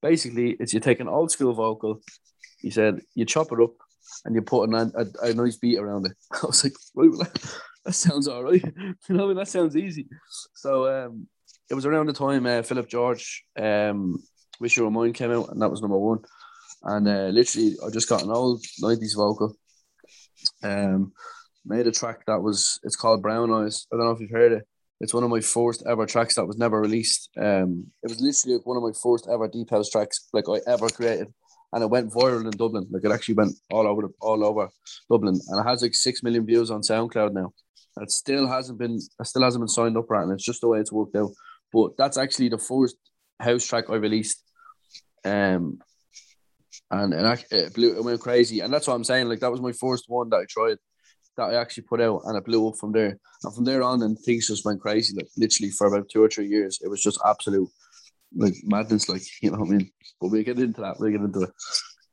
"Basically, 0.02 0.56
it's 0.58 0.72
you 0.72 0.80
take 0.80 1.00
an 1.00 1.08
old 1.08 1.30
school 1.30 1.52
vocal." 1.52 2.00
He 2.60 2.70
said, 2.70 3.00
"You 3.14 3.24
chop 3.24 3.52
it 3.52 3.60
up 3.60 3.74
and 4.24 4.34
you 4.34 4.42
put 4.42 4.68
an, 4.68 4.74
a, 4.74 5.06
a 5.22 5.34
nice 5.34 5.56
beat 5.56 5.78
around 5.78 6.06
it." 6.06 6.16
I 6.32 6.46
was 6.46 6.64
like, 6.64 7.32
"That 7.84 7.92
sounds 7.92 8.28
all 8.28 8.42
right." 8.42 8.64
you 9.08 9.14
know, 9.14 9.24
I 9.24 9.28
mean, 9.28 9.36
that 9.36 9.48
sounds 9.48 9.76
easy. 9.76 10.08
So 10.54 11.06
um, 11.06 11.28
it 11.70 11.74
was 11.74 11.86
around 11.86 12.06
the 12.06 12.12
time 12.12 12.46
uh, 12.46 12.62
Philip 12.62 12.88
George 12.88 13.44
um, 13.58 14.22
Wish 14.60 14.76
You 14.76 14.84
Were 14.84 14.90
Mine 14.90 15.12
came 15.12 15.32
out, 15.32 15.50
and 15.50 15.60
that 15.60 15.70
was 15.70 15.82
number 15.82 15.98
one. 15.98 16.20
And 16.82 17.08
uh, 17.08 17.28
literally, 17.28 17.76
I 17.84 17.90
just 17.90 18.08
got 18.08 18.22
an 18.22 18.30
old 18.30 18.64
'90s 18.82 19.16
vocal. 19.16 19.54
Um, 20.62 21.12
made 21.64 21.86
a 21.86 21.92
track 21.92 22.24
that 22.26 22.40
was 22.40 22.78
it's 22.84 22.96
called 22.96 23.22
Brown 23.22 23.52
Eyes. 23.52 23.86
I 23.92 23.96
don't 23.96 24.06
know 24.06 24.12
if 24.12 24.20
you've 24.20 24.30
heard 24.30 24.52
it. 24.52 24.66
It's 25.00 25.12
one 25.12 25.24
of 25.24 25.30
my 25.30 25.40
first 25.40 25.82
ever 25.86 26.06
tracks 26.06 26.36
that 26.36 26.46
was 26.46 26.56
never 26.56 26.80
released. 26.80 27.28
Um, 27.36 27.88
it 28.02 28.08
was 28.08 28.20
literally 28.20 28.62
one 28.64 28.76
of 28.76 28.82
my 28.82 28.92
first 29.02 29.28
ever 29.30 29.48
deep 29.48 29.70
house 29.70 29.90
tracks 29.90 30.28
like 30.32 30.44
I 30.48 30.58
ever 30.70 30.88
created, 30.88 31.28
and 31.72 31.82
it 31.82 31.90
went 31.90 32.12
viral 32.12 32.44
in 32.44 32.50
Dublin. 32.50 32.86
Like 32.90 33.04
it 33.04 33.12
actually 33.12 33.34
went 33.34 33.54
all 33.70 33.86
over 33.86 34.02
the, 34.02 34.08
all 34.20 34.44
over 34.44 34.70
Dublin, 35.10 35.38
and 35.48 35.60
it 35.60 35.68
has 35.68 35.82
like 35.82 35.94
six 35.94 36.22
million 36.22 36.46
views 36.46 36.70
on 36.70 36.80
SoundCloud 36.80 37.34
now. 37.34 37.52
It 37.98 38.10
still 38.10 38.46
hasn't 38.46 38.78
been 38.78 38.96
it 38.96 39.26
still 39.26 39.42
hasn't 39.42 39.62
been 39.62 39.68
signed 39.68 39.96
up 39.96 40.10
right, 40.10 40.22
and 40.22 40.32
it's 40.32 40.44
just 40.44 40.60
the 40.60 40.68
way 40.68 40.78
it's 40.80 40.92
worked 40.92 41.16
out. 41.16 41.32
But 41.76 41.96
that's 41.98 42.16
actually 42.16 42.48
the 42.48 42.58
first 42.58 42.96
house 43.38 43.66
track 43.66 43.90
I 43.90 43.96
released 43.96 44.42
um, 45.26 45.80
and 46.90 47.12
and 47.12 47.26
I, 47.26 47.36
it 47.50 47.74
blew, 47.74 47.96
it 47.96 48.04
went 48.04 48.20
crazy, 48.20 48.60
and 48.60 48.72
that's 48.72 48.86
what 48.86 48.94
I'm 48.94 49.04
saying. 49.04 49.28
Like 49.28 49.40
that 49.40 49.50
was 49.50 49.60
my 49.60 49.72
first 49.72 50.04
one 50.06 50.28
that 50.30 50.36
I 50.36 50.44
tried, 50.48 50.76
that 51.36 51.50
I 51.50 51.54
actually 51.60 51.82
put 51.82 52.00
out, 52.00 52.22
and 52.24 52.36
it 52.36 52.44
blew 52.44 52.68
up 52.68 52.76
from 52.78 52.92
there. 52.92 53.18
And 53.42 53.54
from 53.54 53.64
there 53.64 53.82
on, 53.82 54.02
and 54.02 54.16
things 54.18 54.46
just 54.46 54.64
went 54.64 54.80
crazy. 54.80 55.14
Like 55.16 55.28
literally 55.36 55.72
for 55.72 55.88
about 55.88 56.08
two 56.08 56.22
or 56.22 56.28
three 56.28 56.46
years, 56.46 56.78
it 56.82 56.88
was 56.88 57.02
just 57.02 57.20
absolute 57.26 57.68
like 58.36 58.54
madness. 58.62 59.08
Like 59.08 59.22
you 59.42 59.50
know 59.50 59.58
what 59.58 59.68
I 59.68 59.72
mean. 59.72 59.90
But 60.20 60.28
we 60.28 60.44
get 60.44 60.60
into 60.60 60.80
that. 60.80 61.00
We 61.00 61.10
get 61.10 61.20
into 61.20 61.42
it. 61.42 61.50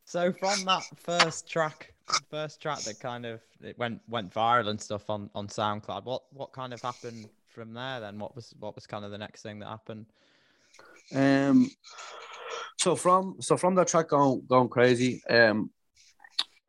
So 0.06 0.34
from 0.34 0.66
that 0.66 0.84
first 0.96 1.48
track, 1.48 1.94
first 2.32 2.62
track 2.62 2.80
that 2.82 3.00
kind 3.00 3.28
of 3.28 3.42
it 3.62 3.78
went 3.78 4.02
went 4.08 4.34
viral 4.34 4.70
and 4.70 4.82
stuff 4.82 5.10
on 5.10 5.30
on 5.36 5.48
SoundCloud. 5.48 6.06
What 6.06 6.24
what 6.32 6.52
kind 6.52 6.74
of 6.74 6.82
happened 6.82 7.30
from 7.54 7.74
there? 7.74 8.00
Then 8.00 8.20
what 8.20 8.36
was 8.36 8.54
what 8.60 8.76
was 8.76 8.88
kind 8.88 9.06
of 9.06 9.12
the 9.12 9.18
next 9.18 9.42
thing 9.42 9.60
that 9.60 9.68
happened? 9.68 10.06
Um, 11.14 11.70
so 12.80 12.96
from 12.96 13.38
so 13.40 13.58
from 13.58 13.76
that 13.76 13.88
track 13.88 14.10
going 14.10 14.44
going 14.48 14.70
crazy, 14.70 15.22
um, 15.30 15.70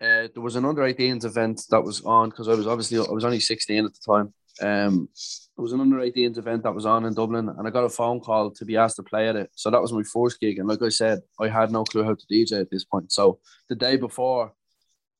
uh, 0.01 0.29
there 0.33 0.43
was 0.43 0.57
an 0.57 0.65
under 0.65 0.83
18s 0.83 1.25
event 1.25 1.63
that 1.71 1.83
was 1.83 2.03
on 2.03 2.31
because 2.31 2.49
I 2.49 2.55
was 2.55 2.67
obviously 2.67 2.99
I 2.99 3.11
was 3.13 3.25
only 3.25 3.41
16 3.41 3.85
at 3.85 3.93
the 3.95 4.13
time. 4.13 4.35
Um, 4.63 5.09
there 5.57 5.63
was 5.63 5.73
an 5.73 5.81
under 5.81 5.97
18s 5.97 6.39
event 6.39 6.63
that 6.63 6.75
was 6.75 6.87
on 6.87 7.05
in 7.05 7.15
Dublin, 7.15 7.49
and 7.49 7.67
I 7.67 7.71
got 7.71 7.85
a 7.85 7.89
phone 7.89 8.21
call 8.21 8.51
to 8.53 8.65
be 8.65 8.77
asked 8.77 8.97
to 8.97 9.03
play 9.03 9.29
at 9.29 9.37
it. 9.37 9.51
So 9.55 9.71
that 9.71 9.83
was 9.83 9.93
my 9.93 10.03
first 10.03 10.41
gig, 10.41 10.59
and 10.59 10.69
like 10.69 10.83
I 10.83 10.89
said, 10.91 11.21
I 11.41 11.49
had 11.49 11.73
no 11.73 11.85
clue 11.85 12.05
how 12.05 12.15
to 12.15 12.27
DJ 12.31 12.61
at 12.61 12.71
this 12.71 12.85
point. 12.85 13.13
So 13.13 13.39
the 13.69 13.75
day 13.75 13.97
before, 13.97 14.53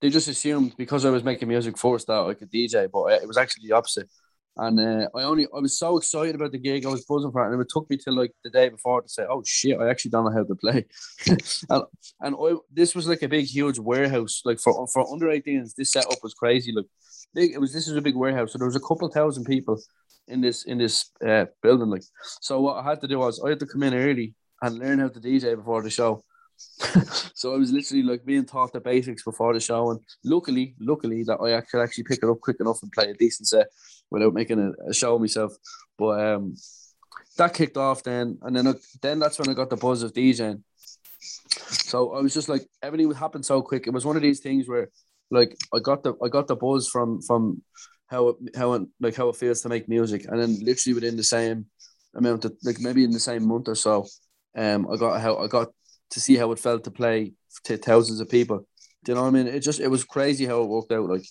they 0.01 0.11
just 0.11 0.29
assumed 0.29 0.75
because 0.77 1.05
I 1.05 1.11
was 1.11 1.25
making 1.25 1.49
music 1.49 1.79
first 1.79 2.07
that 2.09 2.27
I 2.27 2.35
could 2.35 2.53
DJ, 2.53 2.91
but 2.91 3.23
it 3.23 3.27
was 3.27 3.39
actually 3.39 3.69
the 3.69 3.75
opposite. 3.75 4.09
And 4.57 4.79
uh, 4.79 5.09
I 5.17 5.23
only 5.25 5.47
I 5.47 5.59
was 5.59 5.77
so 5.77 5.97
excited 5.97 6.37
about 6.37 6.53
the 6.53 6.59
gig, 6.59 6.87
I 6.87 6.89
was 6.89 7.05
buzzing 7.05 7.33
for 7.33 7.45
it, 7.45 7.53
and 7.53 7.61
it 7.61 7.69
took 7.69 7.91
me 7.91 7.97
till 7.97 8.15
like 8.15 8.33
the 8.45 8.51
day 8.51 8.69
before 8.69 9.03
to 9.03 9.09
say, 9.09 9.25
"Oh 9.29 9.43
shit, 9.45 9.81
I 9.81 9.91
actually 9.91 10.13
don't 10.13 10.27
know 10.27 10.31
how 10.31 10.45
to 10.45 10.55
play." 10.55 10.87
and 11.71 11.85
and 12.21 12.37
I, 12.37 12.55
this 12.73 12.95
was 12.95 13.09
like 13.09 13.23
a 13.23 13.29
big, 13.29 13.47
huge 13.47 13.81
warehouse. 13.81 14.43
Like 14.45 14.61
for 14.61 14.87
for 14.87 15.13
under 15.13 15.27
18s, 15.27 15.75
this 15.75 15.91
setup 15.91 16.23
was 16.23 16.35
crazy. 16.35 16.73
Like 16.73 16.87
big, 17.35 17.53
it 17.53 17.59
was 17.59 17.73
this 17.73 17.89
is 17.89 17.97
a 17.97 18.01
big 18.01 18.15
warehouse, 18.15 18.53
so 18.53 18.59
there 18.59 18.69
was 18.69 18.77
a 18.77 18.81
couple 18.81 19.09
thousand 19.09 19.45
people 19.45 19.81
in 20.29 20.41
this 20.41 20.65
in 20.65 20.79
this 20.79 21.11
uh, 21.27 21.47
building. 21.61 21.91
Like, 21.91 22.05
so 22.41 22.61
what 22.61 22.77
I 22.77 22.89
had 22.89 23.01
to 23.01 23.09
do 23.09 23.19
was 23.19 23.43
I 23.45 23.49
had 23.51 23.61
to 23.61 23.67
come 23.67 23.83
in 23.83 23.95
early 23.95 24.35
and 24.63 24.79
learn 24.79 25.01
how 25.01 25.09
to 25.09 25.21
DJ 25.21 25.57
before 25.57 25.83
the 25.83 25.91
show. 25.91 26.23
so 27.35 27.53
I 27.53 27.59
was 27.59 27.73
literally 27.73 28.05
like 28.05 28.25
being 28.25 28.45
taught 28.45 28.73
the 28.73 28.81
basics 28.81 29.25
before 29.25 29.53
the 29.53 29.59
show, 29.59 29.91
and 29.91 29.99
luckily, 30.25 30.77
luckily 30.79 31.25
that 31.25 31.41
I 31.41 31.61
could 31.61 31.83
actually 31.83 32.05
pick 32.05 32.21
it 32.23 32.29
up 32.29 32.41
quick 32.41 32.59
enough 32.61 32.81
and 32.83 32.93
play 32.93 33.11
a 33.11 33.15
decent 33.15 33.49
set 33.49 33.67
without 34.11 34.35
making 34.35 34.59
a, 34.59 34.91
a 34.91 34.95
show 34.95 35.15
of 35.15 35.21
myself. 35.21 35.53
But 35.99 36.21
um, 36.21 36.55
that 37.37 37.55
kicked 37.55 37.77
off 37.77 38.03
then, 38.03 38.39
and 38.43 38.57
then 38.57 38.75
then 39.03 39.19
that's 39.19 39.39
when 39.39 39.49
I 39.49 39.55
got 39.55 39.71
the 39.71 39.77
buzz 39.77 40.03
of 40.03 40.13
DJing. 40.13 40.63
So 41.19 42.13
I 42.15 42.21
was 42.21 42.35
just 42.35 42.49
like 42.49 42.67
everything 42.83 43.09
would 43.09 43.17
happen 43.17 43.43
so 43.43 43.63
quick. 43.63 43.87
It 43.87 43.93
was 43.93 44.05
one 44.05 44.17
of 44.17 44.23
these 44.23 44.41
things 44.41 44.69
where 44.69 44.91
like 45.31 45.57
I 45.73 45.79
got 45.79 46.03
the 46.03 46.15
I 46.23 46.29
got 46.29 46.47
the 46.47 46.57
buzz 46.57 46.89
from 46.89 47.23
from 47.23 47.63
how 48.07 48.29
it, 48.29 48.37
how 48.57 48.75
it, 48.75 48.83
like 49.01 49.17
how 49.17 49.29
it 49.29 49.37
feels 49.37 49.63
to 49.63 49.69
make 49.69 49.89
music, 49.89 50.27
and 50.29 50.41
then 50.41 50.59
literally 50.61 50.95
within 50.95 51.17
the 51.17 51.25
same 51.25 51.67
amount 52.15 52.45
of 52.45 52.55
like 52.63 52.81
maybe 52.81 53.05
in 53.05 53.11
the 53.11 53.21
same 53.21 53.47
month 53.47 53.69
or 53.69 53.75
so, 53.75 54.07
um, 54.57 54.87
I 54.91 54.97
got 54.97 55.21
how 55.21 55.37
I 55.39 55.47
got 55.47 55.69
to 56.11 56.21
see 56.21 56.37
how 56.37 56.53
it 56.53 56.59
felt 56.59 56.85
to 56.85 56.91
play 56.91 57.33
to 57.65 57.77
thousands 57.77 58.21
of 58.21 58.29
people. 58.29 58.67
Do 59.05 59.13
you 59.13 59.17
know 59.17 59.23
what 59.23 59.29
I 59.29 59.33
mean? 59.33 59.47
It 59.49 59.61
just 59.61 59.81
it 59.81 59.89
was 59.89 60.05
crazy 60.05 60.47
how 60.47 60.63
it 60.63 60.69
worked 60.69 60.93
out. 60.93 61.09
Like, 61.09 61.25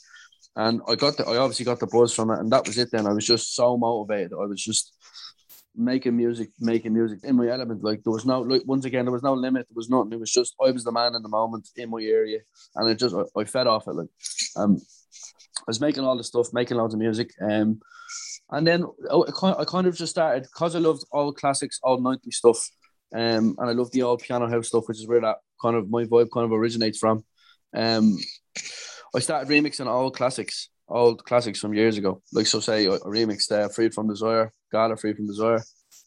and 0.55 0.81
I 0.87 0.95
got 0.95 1.17
the 1.17 1.25
I 1.25 1.37
obviously 1.37 1.65
got 1.65 1.79
the 1.79 1.87
buzz 1.87 2.13
from 2.13 2.31
it, 2.31 2.39
and 2.39 2.51
that 2.51 2.67
was 2.67 2.77
it. 2.77 2.89
Then 2.91 3.07
I 3.07 3.13
was 3.13 3.25
just 3.25 3.55
so 3.55 3.77
motivated. 3.77 4.33
I 4.33 4.45
was 4.45 4.63
just 4.63 4.93
making 5.75 6.15
music, 6.15 6.49
making 6.59 6.93
music 6.93 7.19
in 7.23 7.35
my 7.35 7.47
element. 7.47 7.83
Like 7.83 8.03
there 8.03 8.13
was 8.13 8.25
no 8.25 8.41
like 8.41 8.63
once 8.65 8.85
again 8.85 9.05
there 9.05 9.13
was 9.13 9.23
no 9.23 9.33
limit. 9.33 9.67
There 9.69 9.75
was 9.75 9.89
nothing. 9.89 10.13
It 10.13 10.19
was 10.19 10.31
just 10.31 10.55
I 10.63 10.71
was 10.71 10.83
the 10.83 10.91
man 10.91 11.15
in 11.15 11.23
the 11.23 11.29
moment 11.29 11.69
in 11.75 11.89
my 11.89 12.01
area, 12.01 12.39
and 12.75 12.89
it 12.89 12.99
just 12.99 13.15
I, 13.15 13.39
I 13.39 13.45
fed 13.45 13.67
off 13.67 13.87
it. 13.87 13.95
Like, 13.95 14.09
um, 14.57 14.77
I 15.59 15.63
was 15.67 15.81
making 15.81 16.03
all 16.03 16.17
the 16.17 16.23
stuff, 16.23 16.53
making 16.53 16.77
loads 16.77 16.93
of 16.93 16.99
music, 16.99 17.31
um, 17.41 17.79
and 18.51 18.67
then 18.67 18.85
I 19.11 19.31
kind 19.39 19.55
I 19.59 19.65
kind 19.65 19.87
of 19.87 19.97
just 19.97 20.11
started 20.11 20.43
because 20.43 20.75
I 20.75 20.79
loved 20.79 21.05
all 21.11 21.33
classics, 21.33 21.79
all 21.83 21.99
90 22.01 22.31
stuff 22.31 22.69
Um, 23.13 23.55
and 23.59 23.69
I 23.69 23.73
love 23.73 23.91
the 23.91 24.03
old 24.03 24.21
piano 24.21 24.49
house 24.49 24.67
stuff, 24.69 24.85
which 24.87 24.99
is 24.99 25.07
where 25.07 25.21
that 25.21 25.37
kind 25.61 25.75
of 25.75 25.89
my 25.89 26.05
vibe 26.05 26.29
kind 26.33 26.45
of 26.45 26.51
originates 26.51 26.99
from. 26.99 27.23
Um, 27.75 28.17
I 29.15 29.19
started 29.19 29.49
remixing 29.49 29.87
old 29.87 30.15
classics, 30.15 30.69
old 30.87 31.23
classics 31.23 31.59
from 31.59 31.73
years 31.73 31.97
ago. 31.97 32.21
Like 32.31 32.47
so, 32.47 32.59
say 32.59 32.85
I 32.87 32.97
remixed 32.97 33.51
uh, 33.51 33.69
"Freed 33.69 33.93
from 33.93 34.07
Desire," 34.07 34.51
"Gala," 34.71 34.97
"Freed 34.97 35.17
from 35.17 35.27
Desire." 35.27 35.63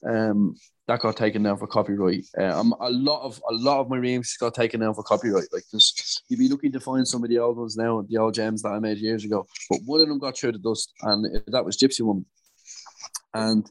Um, 0.07 0.57
that 0.89 1.01
got 1.01 1.17
taken 1.17 1.43
down 1.43 1.57
for 1.57 1.67
copyright. 1.67 2.27
Um, 2.39 2.75
a 2.81 2.91
lot 2.91 3.23
of 3.23 3.41
a 3.49 3.55
lot 3.55 3.81
of 3.81 3.89
my 3.89 3.97
remixes 3.97 4.39
got 4.39 4.55
taken 4.55 4.81
down 4.81 4.95
for 4.95 5.03
copyright. 5.03 5.49
Like 5.53 5.65
this, 5.73 6.23
you'd 6.29 6.39
be 6.39 6.49
looking 6.49 6.73
to 6.73 6.81
find 6.81 7.07
some 7.07 7.23
of 7.23 7.31
the 7.31 7.39
old 7.39 7.57
ones 7.57 7.77
now, 7.77 8.05
the 8.09 8.19
old 8.19 8.35
gems 8.35 8.63
that 8.63 8.71
I 8.71 8.79
made 8.79 8.99
years 8.99 9.25
ago. 9.25 9.47
But 9.71 9.81
one 9.85 10.01
of 10.01 10.09
them 10.09 10.19
got 10.19 10.37
through 10.37 10.53
the 10.53 10.59
dust, 10.59 10.93
and 11.03 11.43
that 11.49 11.65
was 11.65 11.77
Gypsy 11.77 12.03
Woman. 12.03 12.27
And 13.35 13.71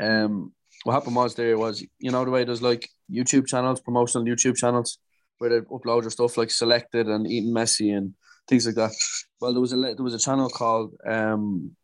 um, 0.00 0.52
what 0.84 0.94
happened 0.94 1.16
was 1.16 1.34
there 1.34 1.58
was 1.58 1.84
you 1.98 2.10
know 2.10 2.24
the 2.24 2.30
way 2.30 2.44
there's 2.44 2.62
like 2.62 2.88
YouTube 3.10 3.46
channels, 3.46 3.80
promotional 3.80 4.26
YouTube 4.26 4.56
channels 4.56 4.98
where 5.38 5.50
they 5.50 5.60
upload 5.60 6.02
your 6.02 6.10
stuff 6.10 6.36
like 6.36 6.50
Selected 6.50 7.06
and 7.08 7.26
Eton 7.26 7.52
Messy 7.52 7.90
and 7.90 8.14
things 8.50 8.66
like 8.66 8.74
that. 8.74 8.92
Well, 9.40 9.52
there 9.52 9.60
was 9.60 9.72
a 9.72 9.76
there 9.76 10.04
was 10.04 10.14
a 10.14 10.18
channel 10.18 10.50
called 10.50 10.94
um, 11.06 11.74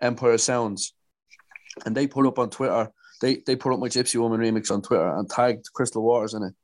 Empire 0.00 0.38
Sounds, 0.38 0.94
and 1.84 1.96
they 1.96 2.06
put 2.06 2.26
up 2.26 2.38
on 2.38 2.50
Twitter. 2.50 2.92
They 3.20 3.42
they 3.46 3.56
put 3.56 3.72
up 3.72 3.80
my 3.80 3.88
Gypsy 3.88 4.20
Woman 4.20 4.40
remix 4.40 4.70
on 4.70 4.82
Twitter 4.82 5.08
and 5.16 5.28
tagged 5.28 5.72
Crystal 5.72 6.04
Waters 6.04 6.34
in 6.34 6.44
it, 6.44 6.54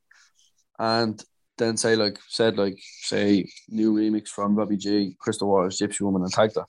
and 0.79 1.21
then 1.57 1.75
say 1.75 1.95
like 1.95 2.17
said 2.29 2.57
like 2.57 2.77
say 3.01 3.49
new 3.67 3.93
remix 3.93 4.29
from 4.29 4.55
Robbie 4.55 4.77
G, 4.77 5.17
Crystal 5.19 5.49
Waters, 5.49 5.79
Gypsy 5.79 6.01
Woman, 6.01 6.21
and 6.21 6.31
tagged 6.31 6.55
her, 6.55 6.65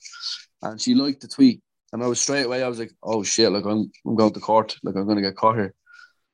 and 0.63 0.81
she 0.81 0.95
liked 0.95 1.21
the 1.21 1.27
tweet. 1.27 1.61
And 1.93 2.03
I 2.03 2.07
was 2.07 2.19
straight 2.19 2.47
away, 2.47 2.63
I 2.63 2.67
was 2.67 2.79
like, 2.79 2.91
oh 3.03 3.21
shit, 3.21 3.51
like 3.51 3.65
I'm, 3.65 3.91
I'm 4.03 4.15
going 4.15 4.33
to 4.33 4.39
court, 4.39 4.75
like 4.81 4.95
I'm 4.95 5.07
gonna 5.07 5.21
get 5.21 5.35
caught 5.35 5.57
here. 5.57 5.75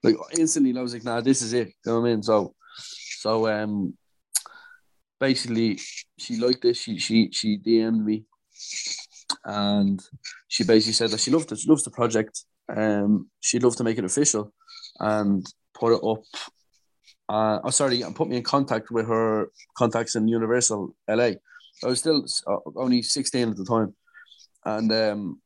Like 0.04 0.16
instantly, 0.38 0.78
I 0.80 0.82
was 0.82 0.94
like, 0.94 1.04
nah, 1.04 1.20
this 1.20 1.42
is 1.42 1.52
it. 1.52 1.68
You 1.68 1.74
know 1.92 2.00
what 2.00 2.08
I 2.08 2.12
mean? 2.12 2.24
So, 2.24 2.56
so 2.78 3.46
um, 3.50 3.94
basically, 5.20 5.80
she 6.18 6.38
liked 6.38 6.62
this. 6.62 6.82
She 6.82 6.98
she 6.98 7.30
she 7.32 7.58
DM'd 7.58 8.06
me, 8.06 8.26
and 9.46 10.02
she 10.48 10.64
basically 10.64 10.94
said 10.94 11.12
that 11.12 11.20
she 11.20 11.32
loved 11.32 11.52
it. 11.52 11.60
She 11.60 11.70
loves 11.70 11.84
the 11.84 11.92
project. 11.92 12.46
Um, 12.76 13.30
she'd 13.40 13.64
love 13.64 13.76
to 13.78 13.84
make 13.84 13.98
it 13.98 14.06
official, 14.06 14.54
and 15.00 15.46
put 15.74 15.94
it 15.94 16.04
up. 16.04 16.24
Uh, 17.28 17.60
oh, 17.64 17.70
sorry, 17.70 18.04
put 18.16 18.28
me 18.28 18.38
in 18.38 18.44
contact 18.44 18.90
with 18.92 19.08
her 19.08 19.52
contacts 19.78 20.16
in 20.16 20.28
Universal 20.28 20.96
LA. 21.08 21.32
I 21.84 21.88
was 21.88 22.00
still 22.00 22.26
uh, 22.48 22.58
only 22.76 23.02
sixteen 23.02 23.50
at 23.50 23.58
the 23.58 23.66
time, 23.66 23.96
and 24.66 24.92
um, 24.92 25.42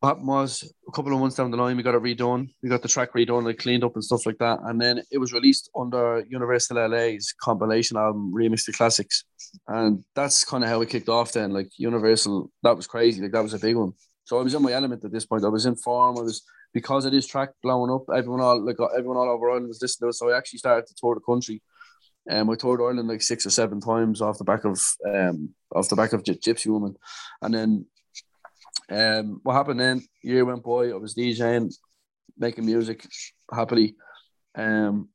what 0.00 0.10
happened 0.10 0.28
was 0.28 0.72
a 0.86 0.92
couple 0.92 1.12
of 1.12 1.18
months 1.18 1.36
down 1.36 1.50
the 1.50 1.56
line, 1.56 1.76
we 1.76 1.82
got 1.82 1.94
it 1.94 2.02
redone. 2.02 2.48
We 2.62 2.68
got 2.68 2.82
the 2.82 2.88
track 2.88 3.14
redone, 3.14 3.44
like 3.44 3.58
cleaned 3.58 3.82
up 3.82 3.94
and 3.94 4.04
stuff 4.04 4.26
like 4.26 4.38
that. 4.38 4.60
And 4.62 4.80
then 4.80 5.02
it 5.10 5.18
was 5.18 5.32
released 5.32 5.70
under 5.76 6.24
Universal 6.28 6.88
LA's 6.88 7.34
compilation 7.40 7.96
album, 7.96 8.32
Remix 8.32 8.64
the 8.64 8.72
Classics. 8.72 9.24
And 9.66 10.04
that's 10.14 10.44
kind 10.44 10.62
of 10.62 10.70
how 10.70 10.80
it 10.82 10.90
kicked 10.90 11.08
off 11.08 11.32
then. 11.32 11.52
Like 11.52 11.70
Universal, 11.78 12.50
that 12.62 12.76
was 12.76 12.86
crazy. 12.86 13.20
Like 13.20 13.32
that 13.32 13.42
was 13.42 13.54
a 13.54 13.58
big 13.58 13.74
one. 13.74 13.92
So 14.24 14.38
I 14.38 14.42
was 14.42 14.54
in 14.54 14.62
my 14.62 14.72
element 14.72 15.04
at 15.04 15.10
this 15.10 15.26
point. 15.26 15.44
I 15.44 15.48
was 15.48 15.66
in 15.66 15.74
form. 15.74 16.16
I 16.18 16.22
was 16.22 16.44
because 16.72 17.04
of 17.04 17.12
this 17.12 17.26
track 17.26 17.50
blowing 17.62 17.90
up. 17.90 18.04
Everyone 18.14 18.40
all 18.40 18.64
like 18.64 18.76
everyone 18.96 19.16
all 19.16 19.30
over 19.30 19.48
Ireland 19.48 19.68
was 19.68 19.82
listening 19.82 20.06
to 20.06 20.10
it. 20.10 20.14
So 20.14 20.30
I 20.30 20.36
actually 20.36 20.58
started 20.58 20.86
to 20.86 20.94
tour 20.94 21.14
the 21.14 21.20
country. 21.20 21.62
Um, 22.30 22.50
I 22.50 22.54
toured 22.54 22.80
Ireland 22.80 23.08
like 23.08 23.22
six 23.22 23.46
or 23.46 23.50
seven 23.50 23.80
times 23.80 24.20
off 24.20 24.38
the 24.38 24.44
back 24.44 24.64
of 24.64 24.78
um 25.12 25.54
off 25.74 25.88
the 25.88 25.96
back 25.96 26.12
of 26.12 26.22
Gypsy 26.22 26.66
Woman, 26.66 26.94
and 27.42 27.54
then 27.54 27.86
um, 28.90 29.40
what 29.42 29.54
happened 29.54 29.80
then? 29.80 30.02
Year 30.22 30.44
went 30.44 30.62
by. 30.62 30.90
I 30.90 30.94
was 30.94 31.14
DJing, 31.14 31.72
making 32.36 32.66
music 32.66 33.06
happily. 33.52 33.96
Um, 34.54 35.08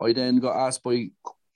I 0.00 0.12
then 0.12 0.38
got 0.38 0.56
asked 0.56 0.82
by 0.82 1.10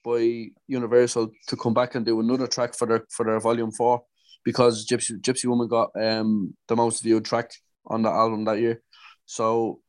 by 0.05 0.47
Universal 0.67 1.33
to 1.49 1.57
come 1.57 1.75
back 1.75 1.95
and 1.95 2.07
do 2.07 2.21
another 2.21 2.47
track 2.47 2.75
for 2.75 2.87
their 2.87 3.05
for 3.11 3.27
their 3.27 3.41
volume 3.41 3.73
four 3.73 4.03
because 4.45 4.87
Gypsy 4.87 5.21
Gypsy 5.21 5.47
Woman 5.47 5.69
got 5.69 5.91
um 6.01 6.55
the 6.69 6.77
most 6.77 7.03
viewed 7.03 7.25
track 7.25 7.51
on 7.87 8.03
the 8.03 8.11
album 8.11 8.45
that 8.45 8.61
year. 8.61 8.83
So 9.27 9.81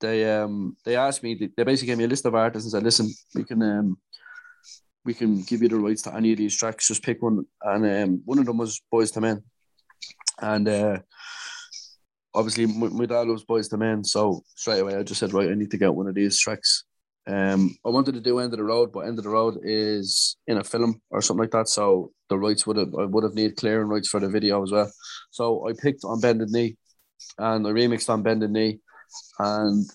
they 0.00 0.18
um 0.34 0.76
they 0.84 0.96
asked 0.96 1.22
me 1.22 1.34
they 1.56 1.64
basically 1.64 1.88
gave 1.88 1.98
me 1.98 2.04
a 2.04 2.08
list 2.08 2.26
of 2.26 2.34
artists 2.34 2.66
and 2.66 2.72
said, 2.72 2.82
listen, 2.82 3.12
we 3.34 3.44
can 3.44 3.62
um 3.62 3.98
we 5.04 5.14
can 5.14 5.42
give 5.42 5.62
you 5.62 5.68
the 5.68 5.78
rights 5.78 6.02
to 6.02 6.14
any 6.14 6.32
of 6.32 6.38
these 6.38 6.56
tracks. 6.56 6.88
Just 6.88 7.02
pick 7.02 7.22
one, 7.22 7.46
and 7.62 7.86
um, 7.86 8.22
one 8.24 8.38
of 8.38 8.46
them 8.46 8.58
was 8.58 8.80
Boyz 8.92 9.16
II 9.16 9.22
Men. 9.22 9.42
And 10.40 10.68
uh, 10.68 10.98
obviously, 12.34 12.66
my, 12.66 12.88
my 12.88 13.06
dad 13.06 13.26
loves 13.26 13.44
Boyz 13.44 13.72
II 13.72 13.78
Men, 13.78 14.04
so 14.04 14.42
straight 14.54 14.80
away 14.80 14.96
I 14.96 15.02
just 15.02 15.20
said, 15.20 15.32
right, 15.32 15.50
I 15.50 15.54
need 15.54 15.70
to 15.70 15.78
get 15.78 15.94
one 15.94 16.08
of 16.08 16.14
these 16.14 16.38
tracks. 16.38 16.84
Um, 17.26 17.76
I 17.84 17.90
wanted 17.90 18.14
to 18.14 18.20
do 18.20 18.38
End 18.38 18.52
of 18.52 18.58
the 18.58 18.64
Road, 18.64 18.92
but 18.92 19.00
End 19.00 19.18
of 19.18 19.24
the 19.24 19.30
Road 19.30 19.58
is 19.62 20.36
in 20.46 20.56
a 20.56 20.64
film 20.64 21.00
or 21.10 21.20
something 21.20 21.42
like 21.42 21.50
that, 21.52 21.68
so 21.68 22.12
the 22.28 22.38
rights 22.38 22.66
would 22.66 22.76
have 22.76 22.94
I 22.94 23.04
would 23.04 23.24
have 23.24 23.34
needed 23.34 23.56
clearing 23.56 23.88
rights 23.88 24.08
for 24.08 24.20
the 24.20 24.28
video 24.28 24.62
as 24.62 24.72
well. 24.72 24.90
So 25.30 25.68
I 25.68 25.72
picked 25.80 26.04
on 26.04 26.20
Bended 26.20 26.50
Knee, 26.50 26.76
and 27.38 27.66
I 27.66 27.70
remixed 27.70 28.08
on 28.08 28.22
Bended 28.22 28.50
Knee, 28.50 28.80
and 29.38 29.88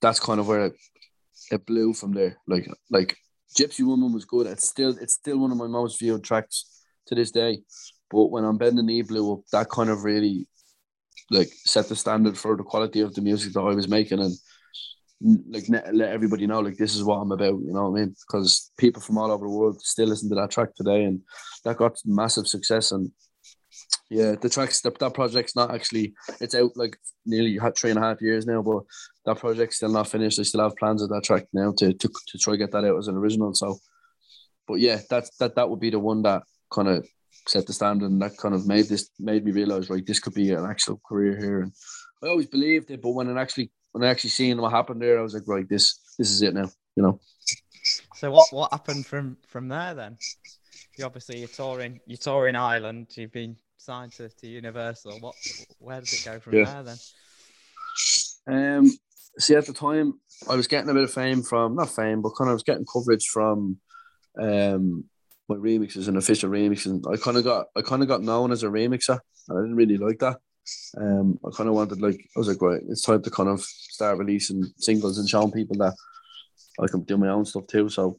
that's 0.00 0.20
kind 0.20 0.40
of 0.40 0.48
where 0.48 0.66
it, 0.66 0.72
it 1.50 1.66
blew 1.66 1.92
from 1.92 2.12
there. 2.14 2.38
Like 2.46 2.66
like 2.90 3.16
Gypsy 3.56 3.84
Woman 3.84 4.12
was 4.12 4.24
good. 4.24 4.46
It's 4.46 4.68
still 4.68 4.96
it's 5.00 5.14
still 5.14 5.38
one 5.38 5.52
of 5.52 5.58
my 5.58 5.66
most 5.66 5.98
viewed 5.98 6.24
tracks 6.24 6.84
to 7.06 7.14
this 7.14 7.30
day. 7.30 7.62
But 8.10 8.26
when 8.26 8.44
On 8.44 8.56
Bended 8.56 8.84
Knee 8.84 9.02
blew 9.02 9.32
up, 9.32 9.40
that 9.52 9.68
kind 9.70 9.90
of 9.90 10.04
really 10.04 10.46
like 11.30 11.48
set 11.64 11.88
the 11.88 11.96
standard 11.96 12.38
for 12.38 12.56
the 12.56 12.62
quality 12.62 13.00
of 13.00 13.14
the 13.14 13.20
music 13.20 13.52
that 13.52 13.60
I 13.60 13.74
was 13.74 13.88
making 13.88 14.20
and 14.20 14.34
like 15.20 15.64
let 15.68 16.10
everybody 16.10 16.46
know 16.46 16.60
like 16.60 16.76
this 16.76 16.94
is 16.94 17.02
what 17.02 17.16
I'm 17.16 17.32
about. 17.32 17.60
You 17.60 17.72
know 17.72 17.90
what 17.90 17.98
I 17.98 18.02
mean? 18.02 18.14
Because 18.26 18.70
people 18.78 19.02
from 19.02 19.18
all 19.18 19.30
over 19.30 19.46
the 19.46 19.52
world 19.52 19.80
still 19.80 20.08
listen 20.08 20.28
to 20.28 20.36
that 20.36 20.50
track 20.50 20.74
today, 20.74 21.04
and 21.04 21.20
that 21.64 21.76
got 21.76 21.98
massive 22.04 22.46
success. 22.46 22.92
And 22.92 23.10
yeah, 24.10 24.36
the 24.40 24.48
tracks 24.48 24.80
that 24.82 24.98
that 24.98 25.14
project's 25.14 25.56
not 25.56 25.74
actually 25.74 26.14
it's 26.40 26.54
out 26.54 26.76
like 26.76 26.96
nearly 27.26 27.58
three 27.76 27.90
and 27.90 27.98
a 27.98 28.02
half 28.02 28.22
years 28.22 28.46
now, 28.46 28.62
but 28.62 28.84
that 29.26 29.38
project's 29.38 29.76
still 29.76 29.92
not 29.92 30.08
finished. 30.08 30.38
I 30.38 30.44
still 30.44 30.62
have 30.62 30.76
plans 30.76 31.02
of 31.02 31.08
that 31.10 31.24
track 31.24 31.46
now 31.52 31.72
to 31.78 31.92
to, 31.92 32.08
to 32.28 32.38
try 32.38 32.56
get 32.56 32.70
that 32.72 32.84
out 32.84 32.98
as 32.98 33.08
an 33.08 33.16
original. 33.16 33.54
So, 33.54 33.78
but 34.68 34.78
yeah, 34.78 35.00
that's 35.10 35.36
that 35.38 35.56
that 35.56 35.68
would 35.68 35.80
be 35.80 35.90
the 35.90 35.98
one 35.98 36.22
that 36.22 36.44
kind 36.72 36.88
of 36.88 37.06
set 37.48 37.66
the 37.66 37.72
standard, 37.72 38.10
and 38.10 38.20
that 38.22 38.36
kind 38.36 38.54
of 38.54 38.66
made 38.66 38.86
this 38.86 39.10
made 39.18 39.44
me 39.44 39.52
realize 39.52 39.90
right, 39.90 40.06
this 40.06 40.20
could 40.20 40.34
be 40.34 40.52
an 40.52 40.66
actual 40.66 41.00
career 41.06 41.36
here. 41.36 41.60
And 41.62 41.72
I 42.22 42.28
always 42.28 42.46
believed 42.46 42.90
it, 42.90 43.02
but 43.02 43.10
when 43.10 43.28
it 43.28 43.40
actually 43.40 43.70
when 43.92 44.04
I 44.04 44.10
actually 44.10 44.30
seen 44.30 44.60
what 44.60 44.72
happened 44.72 45.00
there, 45.00 45.18
I 45.18 45.22
was 45.22 45.34
like, 45.34 45.44
right, 45.46 45.68
this 45.68 45.98
this 46.18 46.30
is 46.30 46.42
it 46.42 46.54
now, 46.54 46.68
you 46.94 47.02
know. 47.02 47.20
So 48.16 48.30
what 48.30 48.48
what 48.50 48.70
happened 48.70 49.06
from 49.06 49.38
from 49.46 49.68
there 49.68 49.94
then? 49.94 50.18
You 50.96 51.06
obviously 51.06 51.38
you're 51.38 51.48
touring 51.48 52.00
you're 52.06 52.18
touring 52.18 52.56
Ireland. 52.56 53.08
You've 53.14 53.32
been 53.32 53.56
signed 53.78 54.12
to, 54.12 54.28
to 54.28 54.46
Universal. 54.46 55.18
What 55.20 55.34
where 55.78 56.00
does 56.00 56.12
it 56.12 56.24
go 56.24 56.38
from 56.38 56.54
yeah. 56.54 56.64
there 56.64 56.96
then? 58.46 58.80
Um. 58.80 58.90
See, 59.38 59.54
at 59.54 59.66
the 59.66 59.72
time, 59.72 60.14
I 60.50 60.56
was 60.56 60.66
getting 60.66 60.90
a 60.90 60.94
bit 60.94 61.04
of 61.04 61.12
fame 61.12 61.42
from 61.42 61.76
not 61.76 61.94
fame, 61.94 62.22
but 62.22 62.30
kind 62.30 62.48
of 62.48 62.52
I 62.52 62.54
was 62.54 62.64
getting 62.64 62.84
coverage 62.92 63.26
from 63.26 63.78
um 64.40 65.04
my 65.48 65.56
remixes 65.56 66.08
and 66.08 66.16
official 66.16 66.50
remixes. 66.50 67.02
I 67.12 67.16
kind 67.16 67.36
of 67.36 67.44
got 67.44 67.66
I 67.76 67.82
kind 67.82 68.02
of 68.02 68.08
got 68.08 68.22
known 68.22 68.52
as 68.52 68.62
a 68.62 68.66
remixer. 68.66 69.18
I 69.50 69.54
didn't 69.54 69.76
really 69.76 69.96
like 69.96 70.18
that. 70.18 70.36
Um, 70.98 71.38
I 71.44 71.50
kind 71.56 71.68
of 71.68 71.74
wanted 71.74 72.00
like 72.00 72.20
I 72.36 72.38
was 72.38 72.48
like, 72.48 72.60
right, 72.60 72.82
it's 72.88 73.02
time 73.02 73.22
to 73.22 73.30
kind 73.30 73.48
of 73.48 73.62
start 73.62 74.18
releasing 74.18 74.64
singles 74.76 75.18
and 75.18 75.28
showing 75.28 75.52
people 75.52 75.76
that 75.78 75.94
I 76.80 76.86
can 76.86 77.02
do 77.02 77.16
my 77.16 77.28
own 77.28 77.44
stuff 77.44 77.66
too. 77.66 77.88
So, 77.88 78.18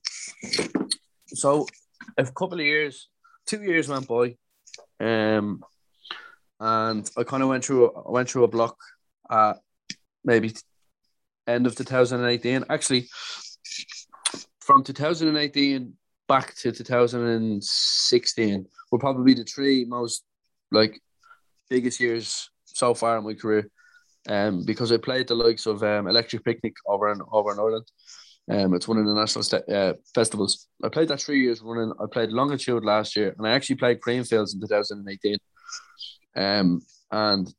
so 1.28 1.68
a 2.18 2.26
couple 2.26 2.60
of 2.60 2.66
years, 2.66 3.10
two 3.46 3.62
years 3.62 3.88
went 3.88 4.08
by, 4.08 4.36
um, 5.00 5.64
and 6.60 7.10
I 7.16 7.24
kind 7.24 7.44
of 7.44 7.50
went 7.50 7.64
through 7.64 7.92
I 7.92 8.12
went 8.12 8.30
through 8.30 8.46
a 8.46 8.48
block 8.48 8.78
at 9.30 9.58
maybe 10.24 10.56
end 11.48 11.68
of 11.68 11.76
2018. 11.76 12.66
Actually, 12.70 13.08
from 14.60 14.84
2018 14.84 15.94
back 16.30 16.56
to 16.56 16.72
2016 16.72 18.68
were 18.92 19.00
probably 19.00 19.34
the 19.34 19.44
three 19.44 19.84
most 19.84 20.24
like 20.72 21.02
biggest 21.70 22.00
years 22.00 22.50
so 22.66 22.94
far 22.94 23.18
in 23.18 23.26
my 23.26 23.34
career. 23.34 23.70
Um, 24.30 24.64
because 24.64 24.92
I 24.92 24.98
played 24.98 25.28
the 25.28 25.36
likes 25.36 25.66
of 25.66 25.82
um, 25.82 26.08
Electric 26.08 26.46
Picnic 26.46 26.76
over 26.88 27.12
in 27.12 27.20
over 27.32 27.52
in 27.52 27.60
Ireland. 27.60 27.92
Um, 28.50 28.74
it's 28.74 28.88
one 28.88 28.98
of 28.98 29.06
the 29.06 29.14
national 29.14 29.44
st- 29.44 29.70
uh, 29.70 29.94
festivals. 30.14 30.68
I 30.84 30.90
played 30.90 31.08
that 31.08 31.22
three 31.22 31.42
years 31.42 31.62
running. 31.62 31.94
I 32.00 32.06
played 32.12 32.30
Longitude 32.30 32.84
last 32.84 33.16
year, 33.16 33.34
and 33.38 33.48
I 33.48 33.52
actually 33.52 33.78
played 33.78 34.00
Creamfields 34.02 34.54
in 34.54 34.62
2018. 34.62 35.38
Um, 36.36 36.82
and 37.12 37.54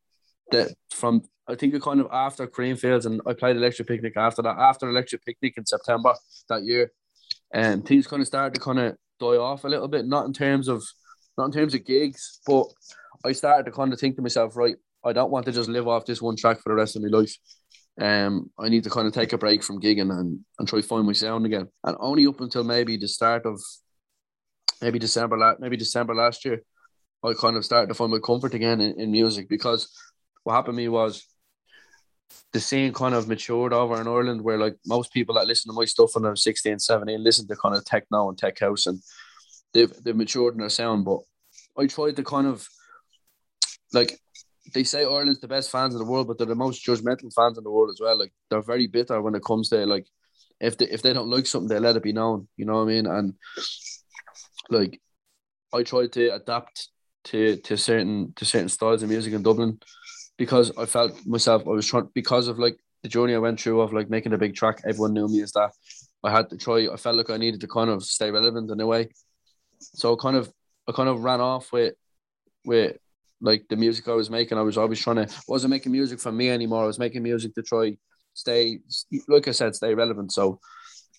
that 0.52 0.74
from 0.90 1.22
I 1.48 1.54
think 1.56 1.74
it 1.74 1.82
kind 1.82 2.00
of 2.00 2.08
after 2.12 2.46
Creamfields, 2.46 3.06
and 3.06 3.20
I 3.26 3.32
played 3.32 3.56
Electric 3.56 3.88
Picnic 3.88 4.16
after 4.16 4.42
that. 4.42 4.58
After 4.58 4.88
Electric 4.88 5.24
Picnic 5.24 5.54
in 5.56 5.66
September 5.66 6.14
that 6.48 6.62
year, 6.62 6.92
and 7.52 7.84
things 7.86 8.06
kind 8.06 8.20
of 8.20 8.26
started 8.26 8.54
to 8.54 8.60
kind 8.60 8.78
of 8.78 8.96
die 9.18 9.36
off 9.36 9.64
a 9.64 9.68
little 9.68 9.88
bit. 9.88 10.06
Not 10.06 10.26
in 10.26 10.32
terms 10.32 10.68
of 10.68 10.82
not 11.36 11.46
in 11.46 11.52
terms 11.52 11.74
of 11.74 11.84
gigs, 11.84 12.40
but 12.46 12.66
I 13.24 13.32
started 13.32 13.64
to 13.64 13.72
kind 13.72 13.92
of 13.92 14.00
think 14.00 14.16
to 14.16 14.22
myself, 14.22 14.56
right, 14.56 14.76
I 15.04 15.12
don't 15.12 15.30
want 15.30 15.46
to 15.46 15.52
just 15.52 15.68
live 15.68 15.88
off 15.88 16.06
this 16.06 16.22
one 16.22 16.36
track 16.36 16.60
for 16.60 16.70
the 16.70 16.74
rest 16.74 16.96
of 16.96 17.02
my 17.02 17.08
life. 17.08 17.34
um, 18.00 18.50
I 18.58 18.68
need 18.68 18.84
to 18.84 18.90
kind 18.90 19.06
of 19.06 19.12
take 19.12 19.32
a 19.32 19.38
break 19.38 19.62
from 19.62 19.80
gigging 19.80 20.10
and, 20.10 20.40
and 20.58 20.68
try 20.68 20.80
find 20.80 21.06
my 21.06 21.12
sound 21.12 21.46
again. 21.46 21.68
And 21.84 21.96
only 22.00 22.26
up 22.26 22.40
until 22.40 22.64
maybe 22.64 22.96
the 22.96 23.08
start 23.08 23.46
of 23.46 23.60
maybe 24.80 24.98
December 24.98 25.36
last 25.36 25.60
maybe 25.60 25.76
December 25.76 26.14
last 26.14 26.44
year, 26.44 26.62
I 27.24 27.32
kind 27.38 27.56
of 27.56 27.64
started 27.64 27.88
to 27.88 27.94
find 27.94 28.10
my 28.10 28.18
comfort 28.24 28.54
again 28.54 28.80
in, 28.80 28.98
in 29.00 29.10
music 29.10 29.48
because 29.48 29.90
what 30.44 30.54
happened 30.54 30.76
to 30.76 30.82
me 30.82 30.88
was 30.88 31.26
the 32.52 32.60
scene 32.60 32.92
kind 32.92 33.14
of 33.14 33.28
matured 33.28 33.72
over 33.72 34.00
in 34.00 34.08
Ireland 34.08 34.42
where 34.42 34.58
like 34.58 34.76
most 34.86 35.12
people 35.12 35.34
that 35.36 35.46
listen 35.46 35.70
to 35.70 35.78
my 35.78 35.84
stuff 35.84 36.14
when 36.14 36.24
they're 36.24 36.36
16, 36.36 36.78
17 36.78 37.22
listen 37.22 37.46
to 37.48 37.56
kind 37.56 37.74
of 37.74 37.84
techno 37.84 38.28
and 38.28 38.36
tech 38.36 38.58
house 38.58 38.86
and 38.86 39.00
they've 39.72 39.92
they've 40.02 40.16
matured 40.16 40.54
in 40.54 40.60
their 40.60 40.68
sound. 40.68 41.04
But 41.04 41.20
I 41.78 41.86
tried 41.86 42.16
to 42.16 42.24
kind 42.24 42.46
of 42.46 42.68
like 43.92 44.18
they 44.74 44.84
say 44.84 45.04
Ireland's 45.04 45.40
the 45.40 45.48
best 45.48 45.70
fans 45.70 45.94
in 45.94 45.98
the 45.98 46.06
world, 46.06 46.28
but 46.28 46.38
they're 46.38 46.46
the 46.46 46.54
most 46.54 46.84
judgmental 46.86 47.32
fans 47.32 47.58
in 47.58 47.64
the 47.64 47.70
world 47.70 47.90
as 47.90 48.00
well. 48.00 48.18
Like 48.18 48.32
they're 48.48 48.62
very 48.62 48.86
bitter 48.86 49.20
when 49.20 49.34
it 49.34 49.44
comes 49.44 49.68
to 49.70 49.86
like 49.86 50.06
if 50.60 50.76
they 50.76 50.86
if 50.86 51.02
they 51.02 51.12
don't 51.12 51.30
like 51.30 51.46
something, 51.46 51.68
they 51.68 51.80
let 51.80 51.96
it 51.96 52.02
be 52.02 52.12
known. 52.12 52.48
You 52.56 52.66
know 52.66 52.76
what 52.76 52.82
I 52.82 52.86
mean? 52.86 53.06
And 53.06 53.34
like 54.68 55.00
I 55.72 55.82
tried 55.82 56.12
to 56.12 56.34
adapt 56.34 56.88
to 57.24 57.56
to 57.56 57.76
certain 57.76 58.32
to 58.36 58.44
certain 58.44 58.68
styles 58.68 59.02
of 59.02 59.08
music 59.08 59.32
in 59.32 59.42
Dublin 59.42 59.78
because 60.40 60.72
I 60.78 60.86
felt 60.86 61.12
myself 61.26 61.64
I 61.66 61.70
was 61.72 61.86
trying 61.86 62.08
because 62.14 62.48
of 62.48 62.58
like 62.58 62.78
the 63.02 63.10
journey 63.10 63.34
I 63.34 63.38
went 63.38 63.60
through 63.60 63.82
of 63.82 63.92
like 63.92 64.08
making 64.08 64.32
a 64.32 64.38
big 64.38 64.54
track. 64.54 64.80
Everyone 64.86 65.12
knew 65.12 65.28
me 65.28 65.42
as 65.42 65.52
that. 65.52 65.72
I 66.24 66.30
had 66.30 66.48
to 66.48 66.56
try. 66.56 66.88
I 66.90 66.96
felt 66.96 67.16
like 67.16 67.28
I 67.28 67.36
needed 67.36 67.60
to 67.60 67.68
kind 67.68 67.90
of 67.90 68.02
stay 68.02 68.30
relevant 68.30 68.70
in 68.70 68.80
a 68.80 68.86
way. 68.86 69.10
So 69.80 70.14
I 70.14 70.16
kind 70.18 70.36
of 70.38 70.50
I 70.88 70.92
kind 70.92 71.10
of 71.10 71.24
ran 71.24 71.42
off 71.42 71.70
with 71.72 71.94
with 72.64 72.96
like 73.42 73.66
the 73.68 73.76
music 73.76 74.08
I 74.08 74.14
was 74.14 74.30
making, 74.30 74.56
I 74.56 74.62
was 74.62 74.78
always 74.78 74.98
trying 74.98 75.16
to 75.16 75.28
wasn't 75.46 75.72
making 75.72 75.92
music 75.92 76.18
for 76.18 76.32
me 76.32 76.48
anymore. 76.48 76.84
I 76.84 76.86
was 76.86 76.98
making 76.98 77.22
music 77.22 77.54
to 77.56 77.62
try 77.62 77.98
stay 78.32 78.78
like 79.28 79.46
I 79.46 79.50
said, 79.50 79.74
stay 79.74 79.94
relevant. 79.94 80.32
So 80.32 80.58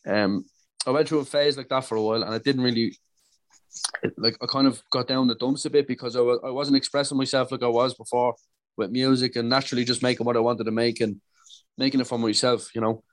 um 0.08 0.46
I 0.88 0.90
went 0.90 1.08
through 1.08 1.20
a 1.20 1.26
phase 1.26 1.58
like 1.58 1.70
that 1.70 1.86
for 1.86 1.96
a 1.96 2.02
while 2.02 2.24
and 2.24 2.34
I 2.34 2.40
didn't 2.40 2.64
really 2.64 2.98
like 4.18 4.36
I 4.42 4.48
kind 4.48 4.66
of 4.66 4.82
got 4.90 5.08
down 5.08 5.28
the 5.28 5.36
dumps 5.36 5.66
a 5.66 5.70
bit 5.70 5.88
because 5.88 6.16
I, 6.16 6.22
was, 6.22 6.40
I 6.44 6.50
wasn't 6.50 6.78
expressing 6.78 7.20
myself 7.20 7.52
like 7.52 7.62
I 7.62 7.68
was 7.68 7.94
before 7.94 8.34
with 8.78 8.92
music 8.92 9.36
and 9.36 9.50
naturally 9.50 9.84
just 9.84 10.04
making 10.04 10.26
what 10.26 10.38
I 10.38 10.42
wanted 10.42 10.66
to 10.66 10.72
make 10.72 11.02
and 11.02 11.22
making 11.78 12.00
it 12.00 12.08
for 12.08 12.18
myself, 12.18 12.74
you 12.76 12.82
know. 12.82 13.04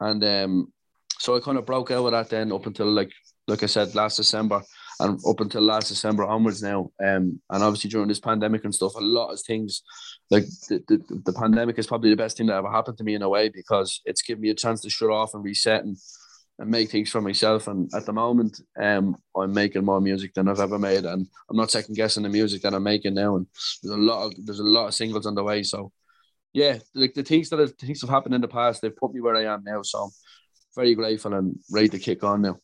And 0.00 0.22
um 0.24 0.72
so 1.18 1.36
I 1.36 1.40
kind 1.40 1.58
of 1.58 1.66
broke 1.66 1.90
out 1.90 2.04
of 2.04 2.12
that 2.12 2.30
then 2.30 2.52
up 2.52 2.66
until 2.66 2.86
like 2.86 3.12
like 3.48 3.62
I 3.62 3.66
said 3.66 3.94
last 3.94 4.16
December 4.16 4.62
and 5.00 5.20
up 5.26 5.40
until 5.40 5.62
last 5.62 5.88
December 5.88 6.24
onwards 6.24 6.62
now. 6.62 6.90
Um, 7.04 7.40
and 7.50 7.62
obviously 7.62 7.90
during 7.90 8.08
this 8.08 8.20
pandemic 8.20 8.64
and 8.64 8.74
stuff, 8.74 8.94
a 8.94 9.00
lot 9.00 9.32
of 9.32 9.40
things 9.40 9.82
like 10.30 10.44
the, 10.68 10.82
the, 10.86 11.20
the 11.24 11.32
pandemic 11.32 11.78
is 11.78 11.86
probably 11.86 12.10
the 12.10 12.16
best 12.16 12.36
thing 12.36 12.46
that 12.46 12.56
ever 12.56 12.70
happened 12.70 12.98
to 12.98 13.04
me 13.04 13.14
in 13.14 13.22
a 13.22 13.28
way 13.28 13.48
because 13.48 14.00
it's 14.04 14.22
given 14.22 14.42
me 14.42 14.50
a 14.50 14.54
chance 14.54 14.80
to 14.82 14.90
shut 14.90 15.10
off 15.10 15.34
and 15.34 15.44
reset 15.44 15.84
and, 15.84 15.96
and 16.58 16.70
make 16.70 16.90
things 16.90 17.10
for 17.10 17.20
myself. 17.20 17.66
And 17.66 17.90
at 17.94 18.06
the 18.06 18.12
moment, 18.12 18.60
um, 18.80 19.16
I'm 19.36 19.52
making 19.52 19.84
more 19.84 20.00
music 20.00 20.34
than 20.34 20.48
I've 20.48 20.60
ever 20.60 20.78
made, 20.78 21.04
and 21.04 21.26
I'm 21.50 21.56
not 21.56 21.70
second 21.70 21.94
guessing 21.94 22.22
the 22.22 22.28
music 22.28 22.62
that 22.62 22.74
I'm 22.74 22.82
making 22.82 23.14
now. 23.14 23.36
And 23.36 23.46
there's 23.82 23.94
a 23.94 24.00
lot 24.00 24.26
of 24.26 24.32
there's 24.44 24.60
a 24.60 24.64
lot 24.64 24.88
of 24.88 24.94
singles 24.94 25.26
on 25.26 25.34
the 25.34 25.44
way. 25.44 25.62
So 25.62 25.92
yeah, 26.52 26.78
like 26.94 27.14
the 27.14 27.22
things 27.22 27.48
that 27.50 27.58
have 27.58 27.74
things 27.74 28.00
have 28.02 28.10
happened 28.10 28.34
in 28.34 28.40
the 28.40 28.48
past, 28.48 28.82
they've 28.82 28.94
put 28.94 29.12
me 29.12 29.20
where 29.20 29.36
I 29.36 29.52
am 29.52 29.64
now. 29.64 29.82
So 29.82 30.04
I'm 30.04 30.10
very 30.74 30.94
grateful 30.94 31.34
and 31.34 31.58
ready 31.70 31.88
to 31.90 31.98
kick 31.98 32.22
on 32.24 32.42
now. 32.42 32.58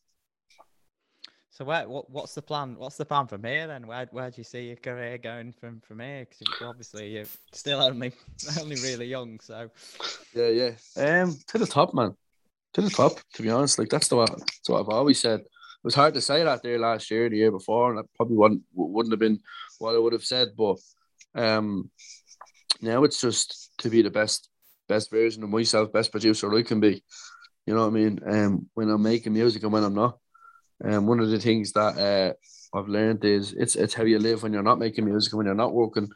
So 1.50 1.64
where 1.64 1.88
what, 1.88 2.08
what's 2.08 2.34
the 2.34 2.42
plan? 2.42 2.76
What's 2.78 2.96
the 2.96 3.04
plan 3.04 3.26
from 3.26 3.42
here 3.42 3.66
then? 3.66 3.86
Where 3.88 4.06
where 4.12 4.30
do 4.30 4.36
you 4.38 4.44
see 4.44 4.68
your 4.68 4.76
career 4.76 5.18
going 5.18 5.52
from 5.52 5.80
from 5.80 5.98
here? 5.98 6.24
Because 6.30 6.62
obviously 6.62 7.08
you're 7.08 7.24
still 7.52 7.82
only 7.82 8.12
only 8.60 8.76
really 8.76 9.06
young. 9.06 9.40
So 9.40 9.68
yeah, 10.34 10.48
yeah. 10.48 11.22
Um, 11.22 11.36
to 11.48 11.58
the 11.58 11.66
top, 11.66 11.94
man. 11.94 12.14
To 12.74 12.82
the 12.82 12.90
top. 12.90 13.18
To 13.34 13.42
be 13.42 13.50
honest, 13.50 13.78
like 13.78 13.88
that's 13.88 14.08
the 14.08 14.16
what, 14.16 14.30
that's 14.30 14.68
what 14.68 14.80
I've 14.80 14.88
always 14.88 15.18
said. 15.18 15.40
It 15.40 15.84
was 15.84 15.94
hard 15.94 16.14
to 16.14 16.20
say 16.20 16.42
that 16.44 16.62
there 16.62 16.78
last 16.78 17.10
year, 17.10 17.28
the 17.28 17.36
year 17.36 17.50
before, 17.50 17.90
and 17.90 17.98
that 17.98 18.14
probably 18.16 18.36
wouldn't 18.36 18.62
wouldn't 18.74 19.12
have 19.12 19.20
been 19.20 19.40
what 19.78 19.94
I 19.94 19.98
would 19.98 20.12
have 20.12 20.24
said. 20.24 20.48
But 20.56 20.76
um, 21.34 21.90
now 22.80 23.04
it's 23.04 23.20
just 23.20 23.70
to 23.78 23.90
be 23.90 24.02
the 24.02 24.10
best 24.10 24.48
best 24.88 25.10
version 25.10 25.42
of 25.42 25.50
myself, 25.50 25.92
best 25.92 26.10
producer 26.10 26.52
I 26.54 26.62
can 26.62 26.80
be. 26.80 27.02
You 27.66 27.74
know 27.74 27.82
what 27.82 27.88
I 27.88 27.90
mean? 27.90 28.20
Um, 28.26 28.66
when 28.74 28.88
I'm 28.88 29.02
making 29.02 29.34
music 29.34 29.62
and 29.62 29.72
when 29.72 29.84
I'm 29.84 29.94
not. 29.94 30.18
And 30.80 30.94
um, 30.94 31.06
one 31.06 31.20
of 31.20 31.30
the 31.30 31.40
things 31.40 31.72
that 31.72 31.98
uh, 31.98 32.76
I've 32.76 32.88
learned 32.88 33.24
is 33.24 33.52
it's 33.52 33.76
it's 33.76 33.94
how 33.94 34.04
you 34.04 34.18
live 34.18 34.42
when 34.42 34.52
you're 34.52 34.62
not 34.62 34.78
making 34.78 35.04
music 35.04 35.32
and 35.32 35.38
when 35.38 35.46
you're 35.46 35.54
not 35.54 35.74
working. 35.74 36.08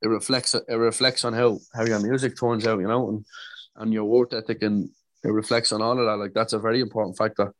It 0.00 0.08
reflects 0.08 0.54
it 0.54 0.74
reflects 0.74 1.24
on 1.24 1.32
how 1.32 1.58
how 1.74 1.84
your 1.84 2.00
music 2.00 2.38
turns 2.38 2.66
out, 2.66 2.80
you 2.80 2.88
know, 2.88 3.08
and 3.08 3.24
and 3.76 3.92
your 3.92 4.04
work 4.04 4.32
ethic 4.32 4.62
and 4.62 4.90
it 5.24 5.28
reflects 5.28 5.72
on 5.72 5.82
all 5.82 5.98
of 5.98 6.06
that. 6.06 6.16
Like 6.16 6.34
that's 6.34 6.52
a 6.52 6.58
very 6.58 6.80
important 6.80 7.16
factor. 7.16 7.54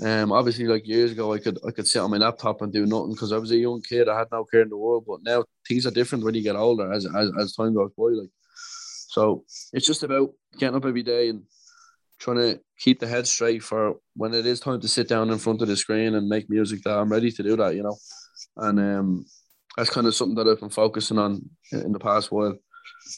Um, 0.00 0.30
obviously, 0.30 0.66
like 0.66 0.86
years 0.86 1.10
ago, 1.10 1.32
I 1.32 1.38
could 1.38 1.58
I 1.66 1.72
could 1.72 1.86
sit 1.86 2.00
on 2.00 2.10
my 2.10 2.18
laptop 2.18 2.62
and 2.62 2.72
do 2.72 2.86
nothing 2.86 3.12
because 3.12 3.32
I 3.32 3.38
was 3.38 3.50
a 3.50 3.56
young 3.56 3.82
kid. 3.82 4.08
I 4.08 4.18
had 4.18 4.28
no 4.30 4.44
care 4.44 4.62
in 4.62 4.68
the 4.68 4.76
world. 4.76 5.04
But 5.06 5.20
now 5.22 5.44
things 5.66 5.86
are 5.86 5.90
different 5.90 6.24
when 6.24 6.34
you 6.34 6.42
get 6.42 6.56
older, 6.56 6.92
as 6.92 7.04
as, 7.04 7.30
as 7.40 7.54
time 7.54 7.74
goes 7.74 7.90
by. 7.96 8.04
Like, 8.04 8.30
so 9.08 9.44
it's 9.72 9.86
just 9.86 10.04
about 10.04 10.30
getting 10.58 10.76
up 10.76 10.84
every 10.84 11.02
day 11.02 11.30
and 11.30 11.42
trying 12.20 12.36
to 12.36 12.60
keep 12.78 13.00
the 13.00 13.06
head 13.06 13.26
straight 13.26 13.62
for 13.62 13.96
when 14.14 14.34
it 14.34 14.46
is 14.46 14.60
time 14.60 14.80
to 14.80 14.88
sit 14.88 15.08
down 15.08 15.30
in 15.30 15.38
front 15.38 15.62
of 15.62 15.68
the 15.68 15.76
screen 15.76 16.14
and 16.14 16.28
make 16.28 16.50
music 16.50 16.82
that 16.82 16.96
I'm 16.96 17.10
ready 17.10 17.30
to 17.32 17.42
do 17.42 17.56
that, 17.56 17.74
you 17.74 17.82
know. 17.82 17.96
And 18.56 18.78
um, 18.78 19.26
that's 19.76 19.90
kind 19.90 20.06
of 20.06 20.14
something 20.14 20.36
that 20.36 20.48
I've 20.48 20.60
been 20.60 20.70
focusing 20.70 21.18
on 21.18 21.48
in 21.72 21.92
the 21.92 21.98
past 21.98 22.30
while. 22.30 22.56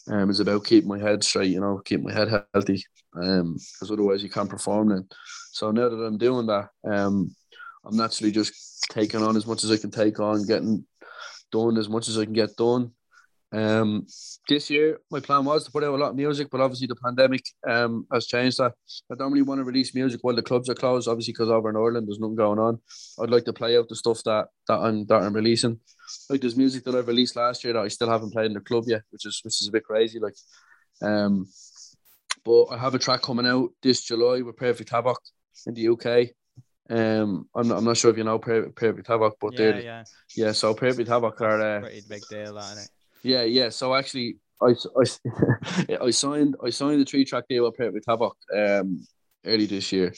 Um, 0.08 0.30
is 0.30 0.40
about 0.40 0.64
keeping 0.64 0.88
my 0.88 0.98
head 0.98 1.24
straight, 1.24 1.50
you 1.50 1.60
know, 1.60 1.80
keep 1.84 2.00
my 2.00 2.12
head 2.12 2.28
healthy. 2.54 2.84
Um, 3.14 3.54
because 3.54 3.90
otherwise 3.90 4.22
you 4.22 4.30
can't 4.30 4.48
perform 4.48 4.90
then. 4.90 5.08
So 5.52 5.70
now 5.70 5.88
that 5.88 5.96
I'm 5.96 6.18
doing 6.18 6.46
that, 6.46 6.68
um, 6.84 7.34
I'm 7.84 7.96
naturally 7.96 8.30
just 8.30 8.82
taking 8.90 9.22
on 9.22 9.36
as 9.36 9.46
much 9.46 9.64
as 9.64 9.70
I 9.70 9.76
can 9.76 9.90
take 9.90 10.20
on, 10.20 10.46
getting 10.46 10.84
done 11.50 11.76
as 11.76 11.88
much 11.88 12.08
as 12.08 12.18
I 12.18 12.24
can 12.24 12.34
get 12.34 12.56
done. 12.56 12.92
Um, 13.52 14.06
this 14.48 14.70
year, 14.70 15.00
my 15.10 15.18
plan 15.18 15.44
was 15.44 15.64
to 15.64 15.72
put 15.72 15.82
out 15.82 15.94
a 15.94 15.96
lot 15.96 16.10
of 16.10 16.16
music, 16.16 16.48
but 16.50 16.60
obviously 16.60 16.86
the 16.86 16.96
pandemic 16.96 17.42
um, 17.68 18.06
has 18.12 18.26
changed 18.26 18.58
that. 18.58 18.74
I 19.10 19.16
don't 19.16 19.32
really 19.32 19.42
want 19.42 19.58
to 19.58 19.64
release 19.64 19.94
music 19.94 20.20
while 20.22 20.36
the 20.36 20.42
clubs 20.42 20.68
are 20.68 20.74
closed, 20.74 21.08
obviously, 21.08 21.32
because 21.32 21.50
over 21.50 21.68
in 21.68 21.76
Ireland 21.76 22.06
there's 22.06 22.20
nothing 22.20 22.36
going 22.36 22.60
on. 22.60 22.78
I'd 23.20 23.30
like 23.30 23.44
to 23.46 23.52
play 23.52 23.76
out 23.76 23.88
the 23.88 23.96
stuff 23.96 24.22
that 24.24 24.46
that 24.68 24.78
I'm 24.78 25.06
that 25.06 25.22
I'm 25.22 25.34
releasing. 25.34 25.80
Like 26.28 26.40
there's 26.40 26.56
music 26.56 26.84
that 26.84 26.94
I've 26.94 27.08
released 27.08 27.36
last 27.36 27.64
year 27.64 27.72
that 27.72 27.82
I 27.82 27.88
still 27.88 28.08
haven't 28.10 28.32
played 28.32 28.46
in 28.46 28.54
the 28.54 28.60
club 28.60 28.84
yet, 28.86 29.02
which 29.10 29.26
is 29.26 29.40
which 29.42 29.60
is 29.60 29.68
a 29.68 29.72
bit 29.72 29.84
crazy. 29.84 30.20
Like, 30.20 30.34
um, 31.02 31.46
but 32.44 32.66
I 32.66 32.78
have 32.78 32.94
a 32.94 32.98
track 32.98 33.22
coming 33.22 33.46
out 33.46 33.70
this 33.82 34.02
July 34.02 34.42
with 34.42 34.56
Perfect 34.56 34.90
Havoc 34.90 35.18
in 35.66 35.74
the 35.74 35.88
UK. 35.88 36.30
Um, 36.88 37.48
I'm 37.54 37.68
not, 37.68 37.78
I'm 37.78 37.84
not 37.84 37.96
sure 37.96 38.10
if 38.10 38.16
you 38.16 38.24
know 38.24 38.38
Perfect 38.38 39.06
Havoc, 39.08 39.36
but 39.40 39.58
yeah, 39.58 39.78
yeah, 39.78 40.04
yeah. 40.36 40.52
So 40.52 40.72
Perfect 40.74 41.08
Havoc 41.08 41.40
are 41.40 41.60
uh, 41.60 41.80
pretty 41.80 42.02
big 42.08 42.22
deal, 42.28 42.54
not 42.54 42.76
it? 42.76 42.88
Yeah, 43.22 43.42
yeah. 43.42 43.68
So 43.68 43.94
actually, 43.94 44.36
I, 44.62 44.74
I, 44.98 45.96
I 46.06 46.10
signed 46.10 46.56
I 46.64 46.70
signed 46.70 47.00
the 47.00 47.04
three 47.04 47.24
track 47.24 47.44
deal 47.48 47.64
with 47.64 47.76
Perfect 47.76 48.06
um 48.08 49.06
early 49.44 49.66
this 49.66 49.92
year, 49.92 50.12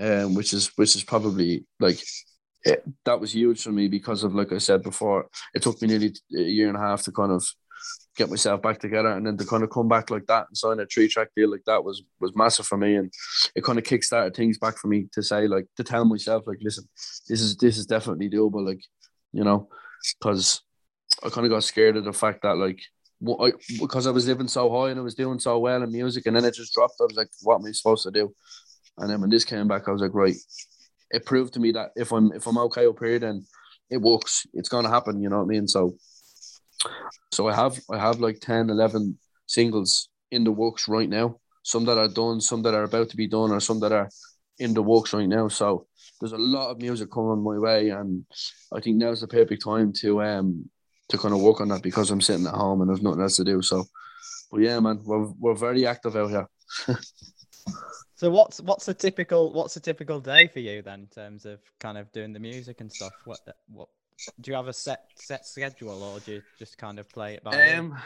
um 0.00 0.34
which 0.34 0.52
is 0.52 0.70
which 0.76 0.96
is 0.96 1.04
probably 1.04 1.64
like 1.80 2.00
it, 2.64 2.84
that 3.04 3.20
was 3.20 3.34
huge 3.34 3.62
for 3.62 3.72
me 3.72 3.88
because 3.88 4.24
of 4.24 4.34
like 4.34 4.52
I 4.52 4.58
said 4.58 4.82
before, 4.82 5.26
it 5.54 5.62
took 5.62 5.80
me 5.80 5.88
nearly 5.88 6.14
a 6.36 6.40
year 6.40 6.68
and 6.68 6.76
a 6.76 6.80
half 6.80 7.02
to 7.04 7.12
kind 7.12 7.32
of 7.32 7.44
get 8.16 8.28
myself 8.28 8.60
back 8.60 8.80
together 8.80 9.10
and 9.10 9.24
then 9.26 9.36
to 9.36 9.46
kind 9.46 9.62
of 9.62 9.70
come 9.70 9.86
back 9.86 10.10
like 10.10 10.26
that 10.26 10.46
and 10.48 10.56
sign 10.56 10.80
a 10.80 10.86
three 10.86 11.06
track 11.06 11.28
deal 11.36 11.50
like 11.50 11.62
that 11.66 11.84
was 11.84 12.02
was 12.20 12.34
massive 12.34 12.66
for 12.66 12.76
me 12.76 12.96
and 12.96 13.12
it 13.54 13.62
kind 13.62 13.78
of 13.78 13.84
kickstarted 13.84 14.34
things 14.34 14.58
back 14.58 14.76
for 14.76 14.88
me 14.88 15.06
to 15.12 15.22
say 15.22 15.46
like 15.46 15.66
to 15.76 15.84
tell 15.84 16.04
myself 16.04 16.42
like 16.46 16.58
listen 16.60 16.84
this 17.28 17.40
is 17.40 17.56
this 17.58 17.78
is 17.78 17.86
definitely 17.86 18.28
doable 18.28 18.66
like 18.66 18.80
you 19.32 19.44
know 19.44 19.68
because 20.20 20.62
I 21.24 21.30
kind 21.30 21.46
of 21.46 21.50
got 21.50 21.64
scared 21.64 21.96
of 21.96 22.04
the 22.04 22.12
fact 22.12 22.42
that 22.42 22.56
like 22.56 22.80
I, 23.26 23.52
because 23.80 24.06
I 24.06 24.12
was 24.12 24.28
living 24.28 24.46
so 24.48 24.70
high 24.70 24.90
and 24.90 25.00
I 25.00 25.02
was 25.02 25.14
doing 25.14 25.40
so 25.40 25.58
well 25.58 25.82
in 25.82 25.90
music, 25.90 26.26
and 26.26 26.36
then 26.36 26.44
it 26.44 26.54
just 26.54 26.72
dropped. 26.72 26.94
I 27.00 27.04
was 27.04 27.16
like, 27.16 27.28
"What 27.42 27.56
am 27.56 27.66
I 27.66 27.72
supposed 27.72 28.04
to 28.04 28.10
do?" 28.10 28.32
And 28.96 29.10
then 29.10 29.20
when 29.20 29.30
this 29.30 29.44
came 29.44 29.66
back, 29.66 29.88
I 29.88 29.90
was 29.92 30.00
like, 30.00 30.14
"Right." 30.14 30.36
It 31.10 31.24
proved 31.24 31.54
to 31.54 31.60
me 31.60 31.72
that 31.72 31.90
if 31.96 32.12
I'm 32.12 32.32
if 32.32 32.46
I'm 32.46 32.58
okay 32.58 32.86
up 32.86 32.98
here, 33.00 33.18
then 33.18 33.44
it 33.90 33.98
works. 33.98 34.46
It's 34.54 34.68
gonna 34.68 34.90
happen. 34.90 35.20
You 35.20 35.30
know 35.30 35.38
what 35.38 35.44
I 35.44 35.46
mean? 35.46 35.66
So, 35.66 35.94
so 37.32 37.48
I 37.48 37.54
have 37.54 37.80
I 37.90 37.98
have 37.98 38.20
like 38.20 38.40
10, 38.40 38.70
11 38.70 39.18
singles 39.46 40.10
in 40.30 40.44
the 40.44 40.52
works 40.52 40.86
right 40.86 41.08
now. 41.08 41.40
Some 41.62 41.84
that 41.86 41.98
are 41.98 42.08
done, 42.08 42.40
some 42.40 42.62
that 42.62 42.74
are 42.74 42.84
about 42.84 43.10
to 43.10 43.16
be 43.16 43.26
done, 43.26 43.50
or 43.50 43.60
some 43.60 43.80
that 43.80 43.92
are 43.92 44.08
in 44.58 44.74
the 44.74 44.82
works 44.82 45.12
right 45.12 45.28
now. 45.28 45.48
So 45.48 45.86
there's 46.20 46.32
a 46.32 46.38
lot 46.38 46.70
of 46.70 46.78
music 46.78 47.10
coming 47.10 47.42
my 47.42 47.58
way, 47.58 47.88
and 47.90 48.24
I 48.72 48.80
think 48.80 48.96
now's 48.96 49.20
the 49.20 49.28
perfect 49.28 49.64
time 49.64 49.92
to 50.00 50.22
um 50.22 50.70
to 51.08 51.18
kind 51.18 51.34
of 51.34 51.40
work 51.40 51.60
on 51.60 51.68
that 51.68 51.82
because 51.82 52.10
I'm 52.10 52.20
sitting 52.20 52.46
at 52.46 52.54
home 52.54 52.80
and 52.80 52.90
there's 52.90 53.02
nothing 53.02 53.22
else 53.22 53.36
to 53.36 53.44
do. 53.44 53.62
So, 53.62 53.84
but 54.50 54.60
yeah, 54.60 54.78
man, 54.80 55.00
we're 55.04 55.26
we're 55.38 55.54
very 55.54 55.86
active 55.86 56.16
out 56.16 56.30
here. 56.30 56.48
so 58.14 58.30
what's 58.30 58.60
what's 58.60 58.88
a 58.88 58.94
typical 58.94 59.52
what's 59.52 59.76
a 59.76 59.80
typical 59.80 60.20
day 60.20 60.48
for 60.48 60.60
you 60.60 60.82
then 60.82 61.00
in 61.00 61.06
terms 61.06 61.44
of 61.44 61.60
kind 61.80 61.98
of 61.98 62.10
doing 62.12 62.32
the 62.32 62.40
music 62.40 62.80
and 62.80 62.92
stuff? 62.92 63.12
What 63.24 63.40
what 63.68 63.88
do 64.40 64.50
you 64.50 64.56
have 64.56 64.68
a 64.68 64.72
set 64.72 65.04
set 65.14 65.46
schedule 65.46 66.02
or 66.02 66.20
do 66.20 66.32
you 66.32 66.42
just 66.58 66.78
kind 66.78 66.98
of 66.98 67.08
play 67.08 67.34
it 67.34 67.44
by? 67.44 67.72
Um, 67.72 67.96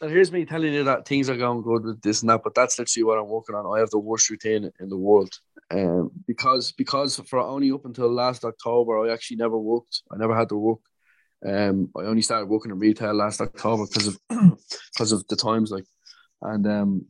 and 0.00 0.10
here's 0.10 0.32
me 0.32 0.44
telling 0.44 0.72
you 0.72 0.82
that 0.84 1.06
things 1.06 1.30
are 1.30 1.36
going 1.36 1.62
good 1.62 1.84
with 1.84 2.02
this 2.02 2.22
and 2.22 2.30
that, 2.30 2.42
but 2.42 2.56
that's 2.56 2.76
literally 2.76 3.04
what 3.04 3.18
I'm 3.18 3.28
working 3.28 3.54
on. 3.54 3.76
I 3.76 3.78
have 3.78 3.90
the 3.90 4.00
worst 4.00 4.28
routine 4.30 4.70
in 4.80 4.88
the 4.88 4.96
world. 4.96 5.32
Um, 5.70 6.10
because 6.26 6.72
because 6.72 7.20
for 7.26 7.38
only 7.38 7.70
up 7.70 7.84
until 7.84 8.12
last 8.12 8.44
October, 8.44 8.98
I 8.98 9.12
actually 9.12 9.38
never 9.38 9.56
worked. 9.56 10.02
I 10.10 10.16
never 10.16 10.36
had 10.36 10.48
to 10.50 10.56
work. 10.56 10.80
Um, 11.44 11.90
I 11.96 12.02
only 12.02 12.22
started 12.22 12.48
working 12.48 12.70
in 12.70 12.78
retail 12.78 13.14
last 13.14 13.40
October 13.40 13.86
because 13.86 14.06
of 14.08 14.18
because 14.92 15.12
of 15.12 15.26
the 15.28 15.36
times 15.36 15.70
like, 15.70 15.84
and 16.40 16.66
um, 16.66 17.06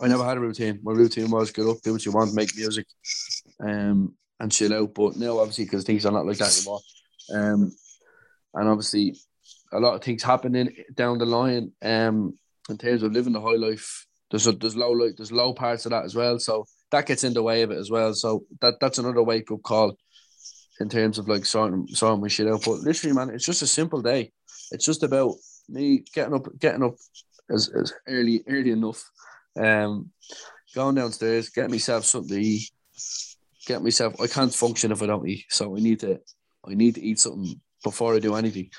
I 0.00 0.08
never 0.08 0.24
had 0.24 0.38
a 0.38 0.40
routine. 0.40 0.80
My 0.82 0.92
routine 0.92 1.30
was 1.30 1.50
get 1.50 1.66
up, 1.66 1.80
do 1.82 1.92
what 1.92 2.04
you 2.04 2.12
want, 2.12 2.34
make 2.34 2.56
music, 2.56 2.86
um, 3.60 4.14
and 4.40 4.52
chill 4.52 4.74
out. 4.74 4.94
But 4.94 5.16
now, 5.16 5.38
obviously, 5.38 5.64
because 5.64 5.84
things 5.84 6.06
are 6.06 6.12
not 6.12 6.26
like 6.26 6.38
that 6.38 6.56
anymore, 6.56 6.80
um, 7.34 7.72
and 8.54 8.68
obviously, 8.68 9.14
a 9.72 9.80
lot 9.80 9.94
of 9.94 10.02
things 10.02 10.22
happening 10.22 10.74
down 10.94 11.18
the 11.18 11.26
line, 11.26 11.72
um, 11.82 12.38
in 12.70 12.78
terms 12.78 13.02
of 13.02 13.12
living 13.12 13.32
the 13.32 13.40
high 13.40 13.56
life. 13.56 14.06
There's 14.30 14.46
a, 14.46 14.52
there's 14.52 14.76
low 14.76 14.90
like 14.92 15.16
there's 15.16 15.32
low 15.32 15.54
parts 15.54 15.86
of 15.86 15.90
that 15.90 16.04
as 16.04 16.14
well. 16.14 16.38
So 16.38 16.66
that 16.90 17.06
gets 17.06 17.24
in 17.24 17.32
the 17.32 17.42
way 17.42 17.62
of 17.62 17.70
it 17.70 17.78
as 17.78 17.90
well. 17.90 18.12
So 18.14 18.44
that 18.60 18.74
that's 18.80 18.98
another 18.98 19.22
wake 19.22 19.50
up 19.50 19.62
call 19.62 19.96
in 20.80 20.88
terms 20.88 21.18
of 21.18 21.28
like 21.28 21.44
sorting 21.44 21.86
sorting 21.88 22.20
my 22.20 22.28
shit 22.28 22.48
out. 22.48 22.64
But 22.64 22.80
literally, 22.80 23.14
man, 23.14 23.30
it's 23.30 23.44
just 23.44 23.62
a 23.62 23.66
simple 23.66 24.02
day. 24.02 24.32
It's 24.70 24.84
just 24.84 25.02
about 25.02 25.34
me 25.68 26.04
getting 26.14 26.34
up 26.34 26.46
getting 26.58 26.82
up 26.82 26.94
as, 27.50 27.68
as 27.68 27.92
early 28.06 28.42
early 28.48 28.70
enough, 28.70 29.02
um, 29.58 30.10
going 30.74 30.94
downstairs, 30.94 31.48
get 31.50 31.70
myself 31.70 32.04
something 32.04 32.36
to 32.36 32.42
eat, 32.42 32.70
get 33.66 33.82
myself. 33.82 34.20
I 34.20 34.26
can't 34.26 34.54
function 34.54 34.92
if 34.92 35.02
I 35.02 35.06
don't 35.06 35.28
eat, 35.28 35.44
so 35.48 35.76
I 35.76 35.80
need 35.80 36.00
to 36.00 36.20
I 36.66 36.74
need 36.74 36.94
to 36.96 37.02
eat 37.02 37.18
something 37.18 37.60
before 37.84 38.14
I 38.14 38.18
do 38.18 38.34
anything. 38.34 38.70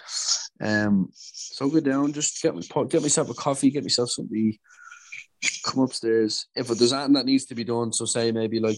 Um, 0.61 1.09
so 1.13 1.69
go 1.69 1.79
down, 1.79 2.13
just 2.13 2.41
get 2.41 2.55
me 2.55 2.63
get 2.89 3.01
myself 3.01 3.29
a 3.29 3.33
coffee, 3.33 3.71
get 3.71 3.83
myself 3.83 4.09
something 4.09 4.33
to 4.33 4.39
eat, 4.39 4.59
come 5.63 5.83
upstairs. 5.83 6.47
If 6.55 6.67
there's 6.67 6.93
anything 6.93 7.13
that 7.13 7.25
needs 7.25 7.45
to 7.45 7.55
be 7.55 7.63
done, 7.63 7.93
so 7.93 8.05
say 8.05 8.31
maybe 8.31 8.59
like 8.59 8.77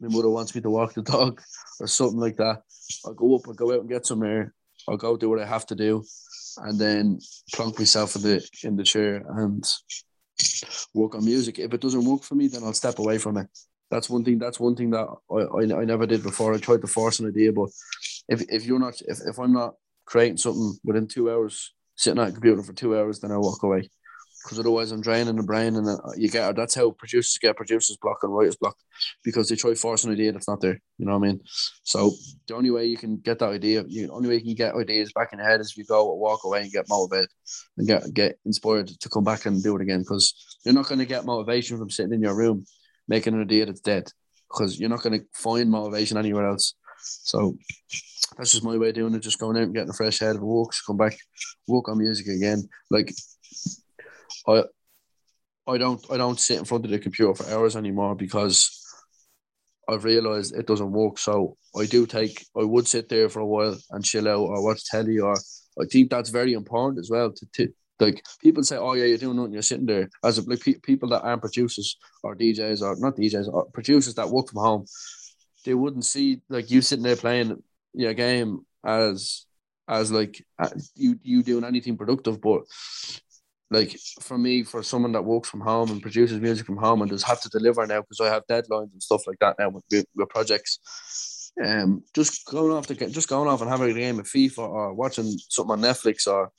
my 0.00 0.08
mother 0.08 0.28
wants 0.28 0.54
me 0.54 0.60
to 0.60 0.70
walk 0.70 0.94
the 0.94 1.02
dog 1.02 1.40
or 1.80 1.86
something 1.86 2.18
like 2.18 2.36
that, 2.36 2.62
I'll 3.04 3.14
go 3.14 3.36
up, 3.36 3.42
I'll 3.46 3.54
go 3.54 3.72
out 3.72 3.80
and 3.80 3.88
get 3.88 4.06
some 4.06 4.22
air, 4.22 4.54
I'll 4.88 4.96
go 4.96 5.16
do 5.16 5.28
what 5.28 5.40
I 5.40 5.46
have 5.46 5.66
to 5.66 5.74
do, 5.74 6.04
and 6.58 6.78
then 6.78 7.20
plunk 7.54 7.78
myself 7.78 8.16
in 8.16 8.22
the 8.22 8.48
in 8.64 8.76
the 8.76 8.84
chair 8.84 9.24
and 9.28 9.64
work 10.94 11.14
on 11.14 11.24
music. 11.24 11.58
If 11.58 11.74
it 11.74 11.80
doesn't 11.80 12.04
work 12.04 12.22
for 12.22 12.34
me, 12.34 12.48
then 12.48 12.64
I'll 12.64 12.72
step 12.72 12.98
away 12.98 13.18
from 13.18 13.36
it. 13.36 13.48
That's 13.90 14.10
one 14.10 14.24
thing. 14.24 14.38
That's 14.38 14.60
one 14.60 14.76
thing 14.76 14.90
that 14.90 15.08
I, 15.30 15.34
I, 15.34 15.80
I 15.80 15.84
never 15.84 16.06
did 16.06 16.22
before. 16.22 16.54
I 16.54 16.58
tried 16.58 16.82
to 16.82 16.86
force 16.86 17.20
an 17.20 17.28
idea, 17.28 17.52
but 17.52 17.70
if, 18.28 18.42
if 18.48 18.64
you're 18.64 18.78
not 18.78 19.00
if, 19.06 19.18
if 19.26 19.38
I'm 19.38 19.52
not 19.52 19.74
creating 20.04 20.38
something 20.38 20.78
within 20.84 21.06
two 21.06 21.30
hours, 21.30 21.72
sitting 21.96 22.20
at 22.20 22.28
a 22.28 22.32
computer 22.32 22.62
for 22.62 22.72
two 22.72 22.98
hours, 22.98 23.20
then 23.20 23.32
I 23.32 23.38
walk 23.38 23.62
away 23.62 23.90
because 24.48 24.58
otherwise 24.58 24.92
I'm 24.92 25.02
draining 25.02 25.36
the 25.36 25.42
brain, 25.42 25.76
and 25.76 25.86
uh, 25.86 25.98
you 26.16 26.30
get 26.30 26.56
that's 26.56 26.74
how 26.74 26.90
producers 26.92 27.36
get 27.36 27.54
producers 27.54 27.98
block 28.00 28.20
and 28.22 28.34
writers 28.34 28.56
block 28.56 28.78
because 29.22 29.46
they 29.48 29.56
try 29.56 29.74
forcing 29.74 30.08
an 30.08 30.16
idea 30.16 30.32
that's 30.32 30.48
not 30.48 30.62
there. 30.62 30.80
You 30.96 31.04
know 31.04 31.18
what 31.18 31.28
I 31.28 31.32
mean? 31.32 31.40
So 31.82 32.12
the 32.46 32.54
only 32.54 32.70
way 32.70 32.86
you 32.86 32.96
can 32.96 33.18
get 33.18 33.40
that 33.40 33.50
idea, 33.50 33.82
the 33.82 34.08
only 34.08 34.30
way 34.30 34.36
you 34.36 34.40
can 34.40 34.54
get 34.54 34.74
ideas 34.74 35.12
back 35.12 35.34
in 35.34 35.38
your 35.38 35.46
head 35.46 35.60
is 35.60 35.72
if 35.72 35.76
you 35.76 35.84
go 35.84 36.14
walk 36.14 36.44
away 36.44 36.62
and 36.62 36.72
get 36.72 36.88
motivated 36.88 37.28
and 37.76 37.86
get 37.86 38.14
get 38.14 38.38
inspired 38.46 38.88
to 38.88 39.08
come 39.10 39.24
back 39.24 39.44
and 39.44 39.62
do 39.62 39.76
it 39.76 39.82
again. 39.82 40.00
Because 40.00 40.32
you're 40.64 40.74
not 40.74 40.88
going 40.88 41.00
to 41.00 41.04
get 41.04 41.26
motivation 41.26 41.76
from 41.76 41.90
sitting 41.90 42.14
in 42.14 42.22
your 42.22 42.36
room 42.36 42.64
making 43.06 43.34
an 43.34 43.42
idea 43.42 43.66
that's 43.66 43.80
dead. 43.80 44.10
Because 44.48 44.80
you're 44.80 44.88
not 44.88 45.02
going 45.02 45.20
to 45.20 45.26
find 45.34 45.70
motivation 45.70 46.16
anywhere 46.16 46.48
else. 46.48 46.72
So 47.02 47.58
that's 48.38 48.52
just 48.52 48.64
my 48.64 48.78
way 48.78 48.88
of 48.88 48.94
doing 48.94 49.14
it. 49.14 49.20
Just 49.20 49.38
going 49.38 49.58
out 49.58 49.64
and 49.64 49.74
getting 49.74 49.90
a 49.90 49.94
fresh 49.94 50.20
head 50.20 50.36
of 50.36 50.42
walks, 50.42 50.80
come 50.80 50.96
back, 50.96 51.18
walk 51.66 51.90
on 51.90 51.98
music 51.98 52.28
again. 52.28 52.66
Like 52.90 53.12
I 54.48 54.64
I 55.66 55.78
don't 55.78 56.04
I 56.10 56.16
don't 56.16 56.40
sit 56.40 56.58
in 56.58 56.64
front 56.64 56.84
of 56.84 56.90
the 56.90 56.98
computer 56.98 57.34
for 57.34 57.50
hours 57.52 57.76
anymore 57.76 58.14
because 58.14 58.84
I've 59.88 60.04
realized 60.04 60.54
it 60.54 60.66
doesn't 60.66 60.92
work. 60.92 61.18
So 61.18 61.56
I 61.76 61.86
do 61.86 62.06
take 62.06 62.46
I 62.56 62.64
would 62.64 62.88
sit 62.88 63.08
there 63.08 63.28
for 63.28 63.40
a 63.40 63.46
while 63.46 63.76
and 63.90 64.04
chill 64.04 64.28
out 64.28 64.40
or 64.40 64.64
watch 64.64 64.84
telly 64.84 65.18
or 65.18 65.34
I 65.80 65.84
think 65.90 66.10
that's 66.10 66.30
very 66.30 66.54
important 66.54 66.98
as 66.98 67.10
well 67.10 67.32
to, 67.32 67.46
to 67.54 67.72
like 68.00 68.24
people 68.40 68.62
say, 68.62 68.76
oh 68.76 68.92
yeah, 68.94 69.04
you're 69.04 69.18
doing 69.18 69.36
nothing, 69.36 69.52
you're 69.52 69.62
sitting 69.62 69.86
there. 69.86 70.08
As 70.24 70.46
like 70.46 70.60
pe- 70.60 70.78
people 70.82 71.08
that 71.10 71.22
aren't 71.22 71.42
producers 71.42 71.96
or 72.22 72.36
DJs 72.36 72.82
or 72.82 72.96
not 72.98 73.16
DJs 73.16 73.52
or 73.52 73.66
producers 73.66 74.14
that 74.14 74.28
work 74.28 74.48
from 74.48 74.62
home, 74.62 74.86
they 75.64 75.74
wouldn't 75.74 76.04
see 76.04 76.40
like 76.48 76.70
you 76.70 76.80
sitting 76.80 77.02
there 77.02 77.16
playing 77.16 77.62
your 77.94 78.14
game 78.14 78.60
as 78.84 79.46
as 79.88 80.12
like 80.12 80.44
uh, 80.58 80.68
you 80.94 81.18
you 81.22 81.42
doing 81.42 81.64
anything 81.64 81.96
productive, 81.96 82.40
but 82.40 82.62
like 83.70 83.98
for 84.20 84.38
me, 84.38 84.62
for 84.62 84.82
someone 84.82 85.12
that 85.12 85.24
works 85.24 85.48
from 85.48 85.60
home 85.60 85.90
and 85.90 86.00
produces 86.02 86.40
music 86.40 86.66
from 86.66 86.78
home 86.78 87.02
and 87.02 87.10
does 87.10 87.22
have 87.22 87.40
to 87.42 87.48
deliver 87.50 87.86
now 87.86 88.00
because 88.00 88.20
I 88.20 88.32
have 88.32 88.46
deadlines 88.46 88.92
and 88.92 89.02
stuff 89.02 89.26
like 89.26 89.38
that 89.40 89.56
now 89.58 89.68
with, 89.68 89.84
with 90.14 90.28
projects. 90.28 91.52
Um, 91.62 92.02
just 92.14 92.46
going 92.46 92.72
off 92.72 92.86
to 92.86 92.94
get 92.94 93.10
just 93.10 93.28
going 93.28 93.48
off 93.48 93.60
and 93.60 93.70
having 93.70 93.90
a 93.90 93.94
game 93.94 94.18
of 94.20 94.26
FIFA 94.26 94.58
or 94.58 94.94
watching 94.94 95.36
something 95.48 95.72
on 95.72 95.80
Netflix 95.80 96.26
or 96.26 96.50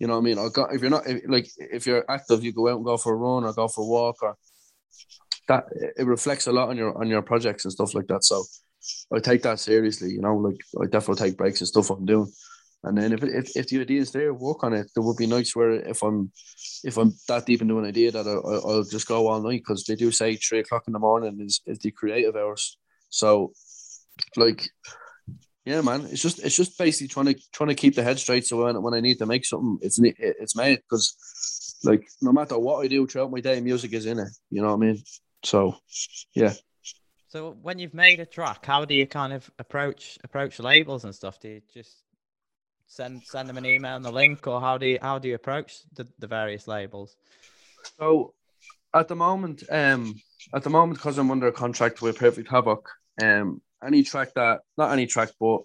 you 0.00 0.06
know 0.06 0.14
what 0.14 0.20
I 0.20 0.22
mean. 0.22 0.38
Or 0.38 0.50
go, 0.50 0.66
if 0.66 0.80
you're 0.80 0.90
not 0.90 1.06
if, 1.06 1.22
like 1.28 1.48
if 1.56 1.86
you're 1.86 2.04
active, 2.10 2.44
you 2.44 2.52
go 2.52 2.68
out 2.68 2.76
and 2.76 2.84
go 2.84 2.96
for 2.96 3.14
a 3.14 3.16
run 3.16 3.44
or 3.44 3.52
go 3.52 3.68
for 3.68 3.82
a 3.82 3.86
walk 3.86 4.22
or 4.22 4.36
that 5.48 5.64
it 5.96 6.06
reflects 6.06 6.46
a 6.46 6.52
lot 6.52 6.68
on 6.68 6.76
your 6.76 6.96
on 6.98 7.08
your 7.08 7.22
projects 7.22 7.64
and 7.64 7.72
stuff 7.72 7.94
like 7.94 8.06
that. 8.08 8.24
So 8.24 8.44
I 9.14 9.20
take 9.20 9.42
that 9.42 9.60
seriously. 9.60 10.10
You 10.10 10.20
know, 10.20 10.36
like 10.36 10.58
I 10.82 10.86
definitely 10.86 11.26
take 11.26 11.38
breaks 11.38 11.60
and 11.60 11.68
stuff 11.68 11.90
I'm 11.90 12.04
doing. 12.04 12.30
And 12.84 12.98
then 12.98 13.12
if, 13.12 13.22
if, 13.22 13.56
if 13.56 13.68
the 13.68 13.80
idea 13.80 14.00
is 14.00 14.12
there, 14.12 14.34
work 14.34 14.62
on 14.62 14.74
it. 14.74 14.90
There 14.94 15.02
would 15.02 15.16
be 15.16 15.26
nights 15.26 15.56
where 15.56 15.72
if 15.72 16.02
I'm 16.02 16.30
if 16.84 16.98
I'm 16.98 17.12
that 17.28 17.46
deep 17.46 17.62
into 17.62 17.78
an 17.78 17.86
idea 17.86 18.10
that 18.12 18.26
I, 18.26 18.34
will 18.34 18.84
just 18.84 19.08
go 19.08 19.26
all 19.26 19.40
night 19.40 19.62
because 19.66 19.84
they 19.84 19.96
do 19.96 20.10
say 20.10 20.36
three 20.36 20.60
o'clock 20.60 20.84
in 20.86 20.92
the 20.92 20.98
morning 20.98 21.40
is, 21.40 21.60
is 21.66 21.78
the 21.78 21.90
creative 21.90 22.36
hours. 22.36 22.78
So, 23.08 23.52
like, 24.36 24.68
yeah, 25.64 25.80
man, 25.80 26.06
it's 26.10 26.20
just 26.20 26.44
it's 26.44 26.56
just 26.56 26.76
basically 26.78 27.08
trying 27.08 27.26
to 27.26 27.40
trying 27.52 27.70
to 27.70 27.74
keep 27.74 27.94
the 27.94 28.02
head 28.02 28.18
straight. 28.18 28.46
So 28.46 28.64
when, 28.64 28.82
when 28.82 28.94
I 28.94 29.00
need 29.00 29.18
to 29.18 29.26
make 29.26 29.46
something, 29.46 29.78
it's 29.80 29.98
it's 30.02 30.56
made 30.56 30.76
because 30.76 31.16
like 31.84 32.06
no 32.20 32.32
matter 32.32 32.58
what 32.58 32.84
I 32.84 32.88
do 32.88 33.06
throughout 33.06 33.30
my 33.30 33.40
day, 33.40 33.60
music 33.60 33.94
is 33.94 34.06
in 34.06 34.18
it. 34.18 34.28
You 34.50 34.60
know 34.60 34.68
what 34.68 34.84
I 34.84 34.86
mean? 34.86 35.02
So, 35.42 35.76
yeah. 36.34 36.52
So 37.28 37.56
when 37.62 37.78
you've 37.78 37.94
made 37.94 38.20
a 38.20 38.26
track, 38.26 38.64
how 38.64 38.84
do 38.84 38.94
you 38.94 39.06
kind 39.06 39.32
of 39.32 39.50
approach 39.58 40.18
approach 40.22 40.60
labels 40.60 41.04
and 41.04 41.14
stuff? 41.14 41.40
Do 41.40 41.48
you 41.48 41.62
just 41.72 42.03
send 42.86 43.22
send 43.24 43.48
them 43.48 43.56
an 43.56 43.66
email 43.66 43.96
and 43.96 44.04
the 44.04 44.12
link, 44.12 44.46
or 44.46 44.60
how 44.60 44.78
do 44.78 44.86
you 44.86 44.98
how 45.00 45.18
do 45.18 45.28
you 45.28 45.34
approach 45.34 45.80
the, 45.94 46.06
the 46.18 46.26
various 46.26 46.66
labels? 46.68 47.16
So 47.98 48.34
at 48.94 49.08
the 49.08 49.16
moment, 49.16 49.64
um, 49.70 50.14
at 50.54 50.62
the 50.62 50.70
moment, 50.70 50.98
because 50.98 51.18
I'm 51.18 51.30
under 51.30 51.48
a 51.48 51.52
contract 51.52 52.02
with 52.02 52.18
Perfect 52.18 52.48
Havoc, 52.48 52.88
um, 53.22 53.60
any 53.84 54.02
track 54.02 54.34
that 54.34 54.60
not 54.76 54.92
any 54.92 55.06
track, 55.06 55.30
but 55.40 55.62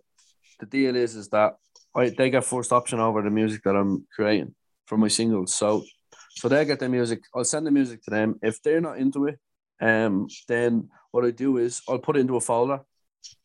the 0.60 0.65
deal 0.65 0.95
is 0.95 1.15
is 1.15 1.29
that 1.29 1.55
I 1.95 2.10
they 2.10 2.29
get 2.29 2.45
first 2.45 2.71
option 2.71 2.99
over 2.99 3.21
the 3.21 3.29
music 3.29 3.63
that 3.63 3.75
I'm 3.75 4.05
creating 4.13 4.55
for 4.86 4.97
my 4.97 5.08
singles. 5.08 5.53
So 5.53 5.84
so 6.32 6.47
they 6.47 6.65
get 6.65 6.79
the 6.79 6.89
music. 6.89 7.21
I'll 7.36 7.43
send 7.43 7.67
the 7.67 7.71
music 7.71 8.03
to 8.03 8.12
them. 8.12 8.39
If 8.41 8.62
they're 8.62 8.82
not 8.82 8.97
into 8.97 9.27
it, 9.27 9.39
um, 9.82 10.27
then 10.47 10.89
what 11.12 11.25
I 11.25 11.32
do 11.32 11.58
is 11.58 11.82
I'll 11.88 11.99
put 11.99 12.17
it 12.17 12.21
into 12.21 12.36
a 12.36 12.41
folder. 12.41 12.82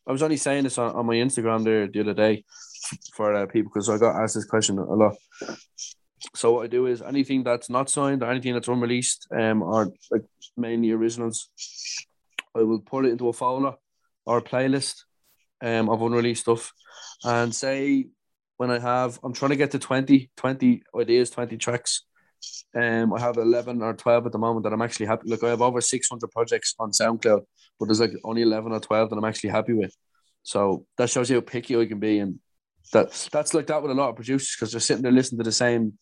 I 0.07 0.11
was 0.11 0.23
only 0.23 0.37
saying 0.37 0.63
this 0.63 0.77
on, 0.77 0.95
on 0.95 1.05
my 1.05 1.15
Instagram 1.15 1.63
there 1.63 1.87
the 1.87 1.99
other 1.99 2.13
day 2.13 2.45
for 3.13 3.33
uh, 3.33 3.45
people 3.45 3.71
because 3.73 3.89
I 3.89 3.97
got 3.97 4.21
asked 4.21 4.35
this 4.35 4.45
question 4.45 4.77
a 4.77 4.83
lot. 4.83 5.15
So 6.35 6.53
what 6.53 6.63
I 6.63 6.67
do 6.67 6.87
is 6.87 7.01
anything 7.01 7.43
that's 7.43 7.69
not 7.69 7.89
signed 7.89 8.23
or 8.23 8.31
anything 8.31 8.53
that's 8.53 8.67
unreleased, 8.67 9.27
um, 9.35 9.61
or 9.61 9.91
like 10.11 10.23
mainly 10.57 10.91
originals, 10.91 11.49
I 12.55 12.63
will 12.63 12.79
put 12.79 13.05
it 13.05 13.11
into 13.11 13.29
a 13.29 13.33
folder 13.33 13.73
or 14.25 14.39
a 14.39 14.41
playlist, 14.41 15.03
um, 15.61 15.89
of 15.89 16.01
unreleased 16.01 16.41
stuff, 16.41 16.73
and 17.23 17.53
say 17.53 18.07
when 18.57 18.71
I 18.71 18.79
have, 18.79 19.19
I'm 19.23 19.33
trying 19.33 19.51
to 19.51 19.57
get 19.57 19.71
to 19.71 19.79
20, 19.79 20.31
20 20.37 20.83
ideas, 20.99 21.29
20 21.29 21.57
tracks. 21.57 22.03
Um, 22.75 23.13
I 23.13 23.19
have 23.19 23.37
11 23.37 23.81
or 23.81 23.93
12 23.93 24.27
at 24.27 24.31
the 24.31 24.37
moment 24.37 24.63
that 24.63 24.73
I'm 24.73 24.81
actually 24.81 25.07
happy. 25.07 25.29
Like 25.29 25.43
I 25.43 25.49
have 25.49 25.61
over 25.61 25.81
600 25.81 26.31
projects 26.31 26.75
on 26.79 26.91
SoundCloud, 26.91 27.41
but 27.79 27.85
there's 27.85 27.99
like 27.99 28.13
only 28.23 28.43
11 28.43 28.71
or 28.71 28.79
12 28.79 29.09
that 29.09 29.15
I'm 29.15 29.25
actually 29.25 29.49
happy 29.49 29.73
with. 29.73 29.95
So 30.43 30.85
that 30.97 31.09
shows 31.09 31.29
you 31.29 31.37
how 31.37 31.41
picky 31.41 31.75
I 31.75 31.85
can 31.85 31.99
be 31.99 32.19
and 32.19 32.39
that 32.93 33.29
that's 33.31 33.53
like 33.53 33.67
that 33.67 33.81
with 33.81 33.91
a 33.91 33.95
lot 33.95 34.09
of 34.09 34.15
producers 34.15 34.55
because 34.55 34.71
they're 34.71 34.81
sitting 34.81 35.03
there 35.03 35.11
listening 35.11 35.39
to 35.39 35.43
the 35.43 35.51
same 35.51 35.97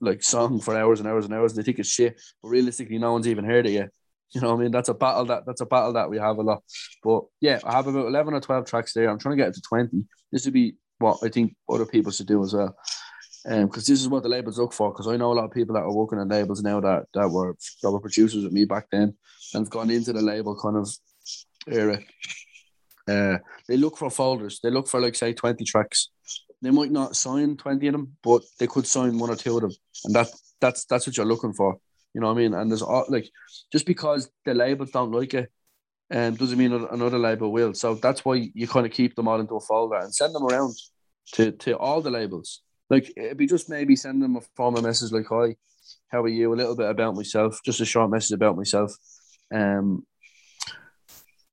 like 0.00 0.22
song 0.22 0.60
for 0.60 0.76
hours 0.76 1.00
and 1.00 1.08
hours 1.08 1.24
and 1.24 1.34
hours 1.34 1.52
and 1.52 1.60
they 1.60 1.66
think 1.66 1.78
it's 1.78 1.88
shit, 1.88 2.20
but 2.42 2.48
realistically, 2.48 2.98
no 2.98 3.12
one's 3.12 3.28
even 3.28 3.44
heard 3.44 3.66
it 3.66 3.72
yet. 3.72 3.90
You 4.34 4.42
know 4.42 4.48
what 4.48 4.60
I 4.60 4.62
mean? 4.64 4.72
That's 4.72 4.90
a 4.90 4.94
battle 4.94 5.24
that 5.24 5.46
that's 5.46 5.62
a 5.62 5.66
battle 5.66 5.94
that 5.94 6.10
we 6.10 6.18
have 6.18 6.36
a 6.36 6.42
lot. 6.42 6.62
But 7.02 7.22
yeah, 7.40 7.60
I 7.64 7.72
have 7.72 7.86
about 7.86 8.08
eleven 8.08 8.34
or 8.34 8.42
twelve 8.42 8.66
tracks 8.66 8.92
there. 8.92 9.08
I'm 9.08 9.18
trying 9.18 9.38
to 9.38 9.42
get 9.42 9.48
it 9.48 9.54
to 9.54 9.62
twenty. 9.62 10.04
This 10.30 10.44
would 10.44 10.52
be 10.52 10.74
what 10.98 11.20
I 11.22 11.30
think 11.30 11.56
other 11.66 11.86
people 11.86 12.12
should 12.12 12.26
do 12.26 12.42
as 12.42 12.52
well. 12.52 12.76
Um, 13.48 13.68
because 13.68 13.86
this 13.86 14.02
is 14.02 14.08
what 14.10 14.22
the 14.22 14.28
labels 14.28 14.58
look 14.58 14.74
for. 14.74 14.90
Because 14.90 15.08
I 15.08 15.16
know 15.16 15.32
a 15.32 15.38
lot 15.38 15.46
of 15.46 15.52
people 15.52 15.74
that 15.76 15.84
are 15.84 15.94
working 15.94 16.18
on 16.18 16.28
labels 16.28 16.62
now 16.62 16.78
that 16.78 17.06
that 17.14 17.30
were 17.30 17.56
that 17.82 17.90
were 17.90 18.00
producers 18.00 18.44
with 18.44 18.52
me 18.52 18.66
back 18.66 18.88
then 18.92 19.14
and 19.54 19.64
have 19.64 19.70
gone 19.70 19.88
into 19.88 20.12
the 20.12 20.20
label 20.20 20.54
kind 20.60 20.76
of 20.76 20.90
era 21.66 21.98
uh, 23.08 23.38
they 23.68 23.76
look 23.76 23.96
for 23.96 24.10
folders. 24.10 24.60
They 24.62 24.70
look 24.70 24.88
for 24.88 25.00
like 25.00 25.14
say 25.14 25.32
twenty 25.32 25.64
tracks. 25.64 26.08
They 26.60 26.70
might 26.70 26.90
not 26.90 27.16
sign 27.16 27.56
twenty 27.56 27.86
of 27.88 27.92
them, 27.92 28.16
but 28.22 28.42
they 28.58 28.66
could 28.66 28.86
sign 28.86 29.18
one 29.18 29.30
or 29.30 29.36
two 29.36 29.56
of 29.56 29.62
them, 29.62 29.72
and 30.04 30.14
that 30.14 30.28
that's 30.60 30.84
that's 30.84 31.06
what 31.06 31.16
you're 31.16 31.26
looking 31.26 31.52
for. 31.52 31.78
You 32.14 32.20
know 32.20 32.28
what 32.28 32.38
I 32.38 32.42
mean? 32.42 32.54
And 32.54 32.70
there's 32.70 32.82
all 32.82 33.06
like 33.08 33.28
just 33.72 33.86
because 33.86 34.30
the 34.44 34.54
labels 34.54 34.90
don't 34.90 35.12
like 35.12 35.34
it, 35.34 35.50
um, 36.10 36.34
doesn't 36.34 36.58
mean 36.58 36.72
another 36.72 37.18
label 37.18 37.52
will. 37.52 37.74
So 37.74 37.94
that's 37.94 38.24
why 38.24 38.50
you 38.54 38.66
kind 38.66 38.86
of 38.86 38.92
keep 38.92 39.14
them 39.14 39.28
all 39.28 39.40
into 39.40 39.56
a 39.56 39.60
folder 39.60 39.96
and 39.96 40.14
send 40.14 40.34
them 40.34 40.44
around 40.44 40.74
to 41.34 41.52
to 41.52 41.76
all 41.76 42.00
the 42.00 42.10
labels. 42.10 42.62
Like 42.90 43.12
it'd 43.16 43.36
be 43.36 43.46
just 43.46 43.68
maybe 43.68 43.96
send 43.96 44.22
them 44.22 44.36
a 44.36 44.40
formal 44.56 44.82
message 44.82 45.12
like, 45.12 45.26
"Hi, 45.30 45.56
how 46.08 46.22
are 46.22 46.28
you?" 46.28 46.52
A 46.52 46.56
little 46.56 46.76
bit 46.76 46.88
about 46.88 47.14
myself, 47.14 47.60
just 47.64 47.80
a 47.80 47.84
short 47.84 48.10
message 48.10 48.32
about 48.32 48.56
myself, 48.56 48.92
um, 49.54 50.06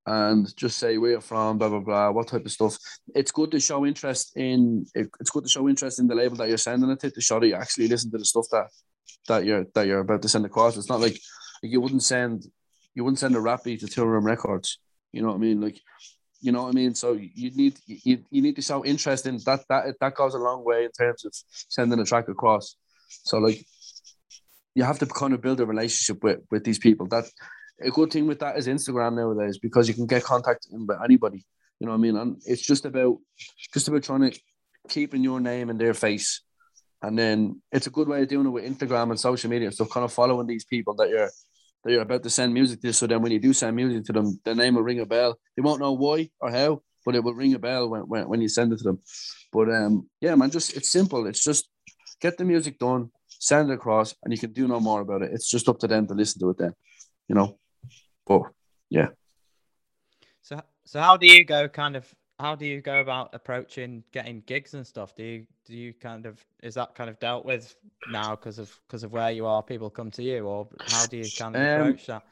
and 0.05 0.55
just 0.55 0.77
say 0.77 0.97
where 0.97 1.11
you're 1.11 1.21
from, 1.21 1.57
blah 1.57 1.69
blah 1.69 1.79
blah, 1.79 2.11
what 2.11 2.27
type 2.27 2.45
of 2.45 2.51
stuff. 2.51 2.77
It's 3.15 3.31
good 3.31 3.51
to 3.51 3.59
show 3.59 3.85
interest 3.85 4.35
in. 4.35 4.85
It's 4.93 5.31
good 5.31 5.43
to 5.43 5.49
show 5.49 5.67
interest 5.67 5.99
in 5.99 6.07
the 6.07 6.15
label 6.15 6.37
that 6.37 6.49
you're 6.49 6.57
sending 6.57 6.89
it 6.89 6.99
to, 6.99 7.11
to 7.11 7.21
show 7.21 7.39
that 7.39 7.47
you 7.47 7.55
actually 7.55 7.87
listen 7.87 8.11
to 8.11 8.17
the 8.17 8.25
stuff 8.25 8.45
that 8.51 8.67
that 9.27 9.45
you're 9.45 9.65
that 9.73 9.87
you're 9.87 9.99
about 9.99 10.21
to 10.21 10.29
send 10.29 10.45
across. 10.45 10.77
It's 10.77 10.89
not 10.89 11.01
like, 11.01 11.17
like 11.63 11.71
you 11.71 11.81
wouldn't 11.81 12.03
send 12.03 12.45
you 12.93 13.03
wouldn't 13.03 13.19
send 13.19 13.35
a 13.35 13.41
rap 13.41 13.63
beat 13.63 13.81
to 13.81 13.87
Toolroom 13.87 14.23
Records. 14.25 14.79
You 15.11 15.21
know 15.21 15.29
what 15.29 15.35
I 15.35 15.39
mean? 15.39 15.61
Like, 15.61 15.79
you 16.41 16.51
know 16.51 16.63
what 16.63 16.69
I 16.69 16.73
mean. 16.73 16.93
So 16.93 17.13
you 17.13 17.51
need 17.51 17.77
you, 17.87 18.23
you 18.29 18.41
need 18.41 18.55
to 18.57 18.61
show 18.61 18.85
interest 18.85 19.25
in 19.25 19.39
that. 19.45 19.61
That 19.69 19.95
that 19.99 20.15
goes 20.15 20.33
a 20.33 20.39
long 20.39 20.63
way 20.63 20.85
in 20.85 20.91
terms 20.91 21.25
of 21.25 21.33
sending 21.69 21.99
a 21.99 22.05
track 22.05 22.27
across. 22.27 22.75
So 23.07 23.37
like, 23.37 23.65
you 24.75 24.83
have 24.83 24.99
to 24.99 25.05
kind 25.05 25.33
of 25.33 25.41
build 25.41 25.61
a 25.61 25.65
relationship 25.65 26.23
with 26.23 26.39
with 26.51 26.63
these 26.63 26.79
people. 26.79 27.07
That 27.07 27.25
a 27.81 27.89
good 27.89 28.11
thing 28.11 28.27
with 28.27 28.39
that 28.39 28.57
is 28.57 28.67
Instagram 28.67 29.15
nowadays 29.15 29.57
because 29.57 29.87
you 29.87 29.93
can 29.93 30.05
get 30.05 30.23
contact 30.23 30.67
with 30.71 30.97
anybody. 31.03 31.45
You 31.79 31.87
know 31.87 31.91
what 31.91 31.99
I 31.99 32.01
mean? 32.01 32.17
And 32.17 32.41
it's 32.45 32.61
just 32.61 32.85
about 32.85 33.17
just 33.73 33.87
about 33.87 34.03
trying 34.03 34.29
to 34.29 34.39
keeping 34.87 35.23
your 35.23 35.39
name 35.39 35.69
in 35.69 35.77
their 35.77 35.93
face. 35.93 36.41
And 37.01 37.19
then 37.19 37.61
it's 37.71 37.87
a 37.87 37.91
good 37.91 38.07
way 38.07 38.21
of 38.21 38.27
doing 38.29 38.47
it 38.47 38.51
with 38.51 38.65
Instagram 38.65 39.09
and 39.09 39.19
social 39.19 39.49
media 39.49 39.67
and 39.67 39.75
stuff, 39.75 39.89
kind 39.89 40.05
of 40.05 40.13
following 40.13 40.47
these 40.47 40.65
people 40.65 40.95
that 40.95 41.09
you're 41.09 41.29
that 41.83 41.91
you're 41.91 42.01
about 42.01 42.23
to 42.23 42.29
send 42.29 42.53
music 42.53 42.81
to. 42.81 42.93
So 42.93 43.07
then 43.07 43.21
when 43.21 43.31
you 43.31 43.39
do 43.39 43.53
send 43.53 43.75
music 43.75 44.05
to 44.05 44.13
them, 44.13 44.39
the 44.43 44.55
name 44.55 44.75
will 44.75 44.83
ring 44.83 45.01
a 45.01 45.05
bell. 45.05 45.37
They 45.55 45.61
won't 45.61 45.81
know 45.81 45.93
why 45.93 46.29
or 46.39 46.49
how, 46.49 46.81
but 47.05 47.15
it 47.15 47.23
will 47.23 47.35
ring 47.35 47.53
a 47.53 47.59
bell 47.59 47.89
when, 47.89 48.01
when, 48.01 48.27
when 48.27 48.41
you 48.41 48.49
send 48.49 48.73
it 48.73 48.77
to 48.77 48.83
them. 48.83 48.99
But 49.51 49.69
um, 49.69 50.09
yeah, 50.21 50.33
man, 50.35 50.49
just 50.49 50.75
it's 50.75 50.91
simple. 50.91 51.27
It's 51.27 51.43
just 51.43 51.67
get 52.21 52.37
the 52.37 52.45
music 52.45 52.79
done, 52.79 53.11
send 53.27 53.69
it 53.69 53.73
across, 53.73 54.15
and 54.23 54.33
you 54.33 54.39
can 54.39 54.53
do 54.53 54.67
no 54.67 54.79
more 54.79 55.01
about 55.01 55.21
it. 55.21 55.31
It's 55.33 55.49
just 55.49 55.69
up 55.69 55.79
to 55.79 55.87
them 55.87 56.07
to 56.07 56.13
listen 56.13 56.39
to 56.41 56.49
it 56.51 56.57
then, 56.57 56.73
you 57.27 57.35
know. 57.35 57.59
But 58.25 58.43
yeah. 58.89 59.07
So 60.41 60.61
so 60.85 60.99
how 60.99 61.17
do 61.17 61.27
you 61.27 61.43
go 61.43 61.67
kind 61.67 61.95
of 61.95 62.13
how 62.39 62.55
do 62.55 62.65
you 62.65 62.81
go 62.81 62.99
about 62.99 63.29
approaching 63.33 64.03
getting 64.11 64.41
gigs 64.45 64.73
and 64.73 64.85
stuff? 64.85 65.15
Do 65.15 65.23
you 65.23 65.47
do 65.65 65.75
you 65.75 65.93
kind 65.93 66.25
of 66.25 66.43
is 66.61 66.75
that 66.75 66.95
kind 66.95 67.09
of 67.09 67.19
dealt 67.19 67.45
with 67.45 67.75
now 68.11 68.35
because 68.35 68.59
of 68.59 68.77
because 68.87 69.03
of 69.03 69.11
where 69.11 69.31
you 69.31 69.45
are? 69.45 69.63
People 69.63 69.89
come 69.89 70.11
to 70.11 70.23
you, 70.23 70.45
or 70.45 70.67
how 70.87 71.05
do 71.05 71.17
you 71.17 71.29
kind 71.37 71.55
of 71.55 71.61
um, 71.61 71.87
approach 71.87 72.05
that? 72.07 72.23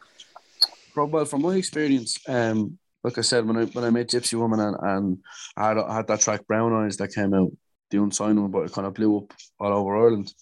Well, 0.96 1.26
from 1.26 1.42
my 1.42 1.56
experience, 1.56 2.20
um, 2.28 2.78
like 3.04 3.18
I 3.18 3.22
said, 3.22 3.46
when 3.48 3.58
I 3.58 3.66
when 3.66 3.86
I 3.86 3.90
met 3.90 4.10
Gypsy 4.10 4.38
Woman 4.38 4.60
and, 4.60 4.78
and 4.80 5.18
I, 5.58 5.70
had, 5.70 5.78
I 5.78 5.96
had 5.96 6.08
that 6.08 6.20
track 6.20 6.46
Brown 6.48 6.74
Eyes 6.74 6.98
that 6.98 7.14
came 7.14 7.34
out, 7.34 7.52
the 7.90 8.02
unsigned 8.02 8.40
one, 8.40 8.52
but 8.52 8.64
it 8.64 8.74
kind 8.74 8.86
of 8.86 8.94
blew 8.94 9.18
up 9.18 9.34
all 9.60 9.74
over 9.74 9.98
Ireland. 9.98 10.34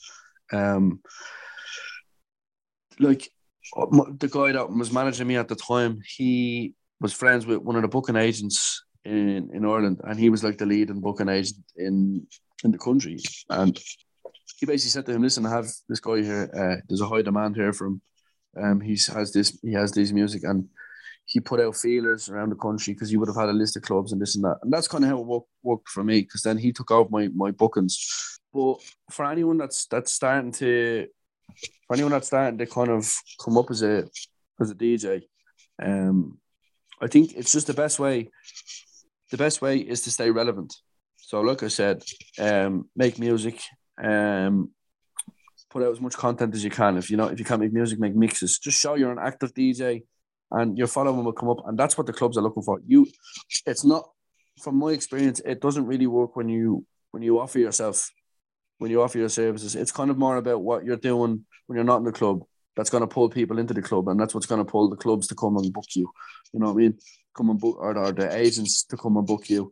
Um, 0.52 1.02
like 3.00 3.32
the 3.74 4.30
guy 4.32 4.52
that 4.52 4.70
was 4.70 4.92
managing 4.92 5.28
me 5.28 5.38
at 5.38 5.48
the 5.48 5.56
time, 5.56 6.02
he 6.06 6.74
was 7.00 7.14
friends 7.14 7.46
with 7.46 7.60
one 7.60 7.76
of 7.76 7.82
the 7.82 7.88
booking 7.88 8.16
agents 8.16 8.84
in, 9.06 9.50
in 9.54 9.66
Ireland, 9.66 10.02
and 10.04 10.20
he 10.20 10.30
was 10.30 10.44
like 10.44 10.58
the 10.58 10.66
lead 10.66 10.90
and 10.90 11.02
booking 11.02 11.30
agent 11.30 11.64
in 11.76 12.28
in 12.64 12.72
the 12.72 12.78
country. 12.78 13.18
And 13.50 13.78
he 14.60 14.66
basically 14.66 14.92
said 14.92 15.06
to 15.06 15.14
him, 15.14 15.22
"Listen, 15.22 15.46
I 15.46 15.50
have 15.50 15.68
this 15.90 16.00
guy 16.00 16.22
here. 16.22 16.50
Uh, 16.54 16.82
there's 16.88 17.02
a 17.02 17.08
high 17.08 17.22
demand 17.22 17.56
here 17.56 17.74
from. 17.74 18.02
Um, 18.62 18.82
he 18.82 18.98
has 19.14 19.32
this. 19.32 19.58
He 19.62 19.74
has 19.74 19.92
this 19.92 20.12
music, 20.12 20.44
and 20.44 20.68
he 21.26 21.40
put 21.40 21.62
out 21.62 21.76
feelers 21.76 22.30
around 22.30 22.50
the 22.50 22.56
country 22.56 22.94
because 22.94 23.10
he 23.10 23.18
would 23.18 23.30
have 23.30 23.38
had 23.38 23.50
a 23.50 23.54
list 23.54 23.78
of 23.78 23.84
clubs 23.84 24.12
and 24.12 24.22
this 24.22 24.36
and 24.36 24.44
that. 24.44 24.58
And 24.64 24.72
that's 24.72 24.88
kind 24.88 25.04
of 25.04 25.10
how 25.10 25.20
it 25.20 25.26
worked, 25.26 25.50
worked 25.64 25.90
for 25.90 26.04
me 26.04 26.22
because 26.22 26.42
then 26.42 26.58
he 26.58 26.74
took 26.74 26.92
out 26.92 27.12
my 27.12 27.30
my 27.30 27.52
bookings. 27.52 28.40
But 28.54 28.76
for 29.10 29.26
anyone 29.26 29.58
that's 29.58 29.86
that's 29.86 30.12
starting 30.12 30.52
to, 30.54 31.08
for 31.88 31.94
anyone 31.94 32.12
that's 32.12 32.28
starting 32.28 32.58
to 32.58 32.66
kind 32.66 32.90
of 32.90 33.12
come 33.44 33.58
up 33.58 33.72
as 33.72 33.84
a 33.84 34.08
as 34.60 34.72
a 34.72 34.76
DJ, 34.76 35.24
um, 35.82 36.38
I 37.02 37.08
think 37.08 37.34
it's 37.36 37.52
just 37.52 37.68
the 37.68 37.74
best 37.74 38.00
way 38.00 38.30
the 39.32 39.38
best 39.38 39.62
way 39.62 39.78
is 39.78 40.02
to 40.02 40.12
stay 40.12 40.30
relevant. 40.30 40.76
So, 41.18 41.42
like 41.42 41.64
I 41.64 41.70
said, 41.70 42.04
um, 42.40 42.90
make 42.96 43.18
music, 43.18 43.62
um, 44.04 44.72
put 45.70 45.82
out 45.82 45.92
as 45.92 46.02
much 46.02 46.18
content 46.18 46.54
as 46.54 46.64
you 46.64 46.70
can. 46.70 46.98
If 46.98 47.10
you 47.10 47.18
know, 47.18 47.28
if 47.28 47.40
you 47.40 47.46
can't 47.46 47.62
make 47.62 47.74
music, 47.74 48.00
make 48.00 48.16
mixes. 48.16 48.60
Just 48.60 48.80
show 48.80 48.96
you're 48.96 49.12
an 49.12 49.26
active 49.26 49.54
DJ, 49.54 50.04
and 50.52 50.78
your 50.78 50.88
following 50.88 51.24
will 51.24 51.32
come 51.32 51.50
up, 51.50 51.66
and 51.66 51.80
that's 51.80 51.98
what 51.98 52.06
the 52.06 52.14
clubs 52.14 52.38
are 52.38 52.42
looking 52.42 52.64
for. 52.64 52.82
You, 52.86 53.08
it's 53.66 53.86
not, 53.86 54.10
from 54.62 54.76
my 54.76 54.90
experience, 54.90 55.40
it 55.46 55.62
doesn't 55.62 55.86
really 55.86 56.08
work 56.08 56.36
when 56.36 56.50
you 56.50 56.86
when 57.12 57.24
you 57.24 57.40
offer 57.40 57.60
yourself, 57.60 58.10
when 58.82 58.90
you 58.90 59.04
offer 59.04 59.20
your 59.20 59.30
services. 59.30 59.76
It's 59.76 59.92
kind 59.92 60.10
of 60.10 60.18
more 60.18 60.38
about 60.38 60.64
what 60.64 60.84
you're 60.84 60.98
doing 60.98 61.46
when 61.68 61.76
you're 61.76 61.84
not 61.84 61.98
in 61.98 62.04
the 62.04 62.12
club. 62.12 62.44
That's 62.76 62.90
going 62.90 63.02
to 63.02 63.08
pull 63.08 63.30
people 63.30 63.60
into 63.60 63.76
the 63.76 63.82
club, 63.82 64.08
and 64.08 64.20
that's 64.20 64.34
what's 64.34 64.48
going 64.48 64.66
to 64.66 64.72
pull 64.72 64.90
the 64.90 64.96
clubs 64.96 65.28
to 65.28 65.36
come 65.36 65.56
and 65.58 65.72
book 65.72 65.86
you. 65.94 66.10
You 66.52 66.60
know 66.60 66.68
what 66.68 66.82
I 66.82 66.84
mean? 66.84 66.98
come 67.36 67.52
and 67.52 67.60
book 67.60 67.78
or, 67.80 67.96
or 67.96 68.12
the 68.12 68.36
agents 68.36 68.84
to 68.86 68.98
come 68.98 69.18
and 69.18 69.28
book 69.28 69.50
you, 69.50 69.72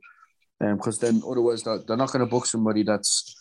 um, 0.62 0.78
because 0.78 1.00
then 1.00 1.24
otherwise 1.28 1.64
they're, 1.64 1.80
they're 1.88 1.98
not 1.98 2.12
going 2.12 2.24
to 2.24 2.30
book 2.30 2.46
somebody 2.46 2.84
that's 2.84 3.36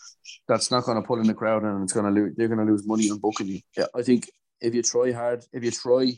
that's 0.47 0.71
not 0.71 0.85
going 0.85 0.99
to 0.99 1.07
pull 1.07 1.19
in 1.19 1.27
the 1.27 1.33
crowd 1.33 1.63
and 1.63 1.83
it's 1.83 1.93
going 1.93 2.05
to 2.05 2.11
lose. 2.11 2.33
They're 2.35 2.47
going 2.47 2.65
to 2.65 2.71
lose 2.71 2.87
money 2.87 3.09
on 3.11 3.19
booking 3.19 3.47
you. 3.47 3.59
Yeah, 3.77 3.85
I 3.95 4.01
think 4.01 4.29
if 4.61 4.73
you 4.73 4.81
try 4.81 5.11
hard, 5.11 5.45
if 5.53 5.63
you 5.63 5.71
try, 5.71 6.13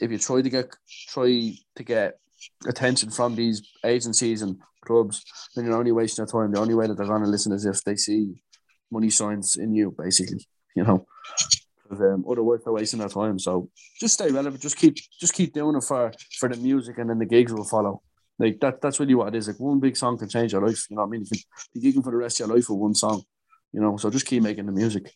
if 0.00 0.10
you 0.10 0.18
try 0.18 0.42
to 0.42 0.50
get 0.50 0.68
try 1.08 1.54
to 1.76 1.82
get 1.82 2.18
attention 2.68 3.10
from 3.10 3.34
these 3.36 3.62
agencies 3.84 4.42
and 4.42 4.58
clubs, 4.84 5.24
then 5.54 5.64
you're 5.64 5.76
only 5.76 5.92
wasting 5.92 6.24
your 6.24 6.30
time. 6.30 6.52
The 6.52 6.60
only 6.60 6.74
way 6.74 6.86
that 6.86 6.96
they're 6.96 7.06
going 7.06 7.22
to 7.22 7.28
listen 7.28 7.52
is 7.52 7.64
if 7.64 7.82
they 7.84 7.96
see 7.96 8.34
money 8.92 9.10
signs 9.10 9.56
in 9.56 9.74
you, 9.74 9.94
basically. 9.96 10.46
You 10.76 10.84
know 10.84 11.06
um, 12.00 12.24
otherwise 12.28 12.60
they're 12.64 12.72
wasting 12.72 13.00
their 13.00 13.08
time. 13.08 13.38
So 13.38 13.70
just 14.00 14.14
stay 14.14 14.30
relevant. 14.30 14.62
Just 14.62 14.76
keep 14.76 14.96
just 15.20 15.34
keep 15.34 15.52
doing 15.52 15.76
it 15.76 15.84
for 15.84 16.12
for 16.38 16.48
the 16.48 16.56
music, 16.56 16.98
and 16.98 17.10
then 17.10 17.18
the 17.18 17.26
gigs 17.26 17.52
will 17.52 17.64
follow. 17.64 18.02
Like 18.38 18.60
that. 18.60 18.80
That's 18.80 18.98
really 18.98 19.14
what 19.14 19.28
it 19.28 19.34
is. 19.38 19.48
Like 19.48 19.60
one 19.60 19.80
big 19.80 19.96
song 19.96 20.18
can 20.18 20.28
change 20.28 20.52
your 20.52 20.66
life. 20.66 20.86
You 20.88 20.96
know 20.96 21.02
what 21.02 21.08
I 21.08 21.10
mean? 21.10 21.26
You 21.74 21.80
can 21.80 21.92
gigging 21.92 22.04
for 22.04 22.10
the 22.10 22.16
rest 22.16 22.40
of 22.40 22.46
your 22.46 22.56
life 22.56 22.68
with 22.68 22.78
one 22.78 22.94
song. 22.94 23.22
You 23.72 23.80
know. 23.80 23.96
So 23.96 24.10
just 24.10 24.26
keep 24.26 24.42
making 24.42 24.66
the 24.66 24.72
music. 24.72 25.12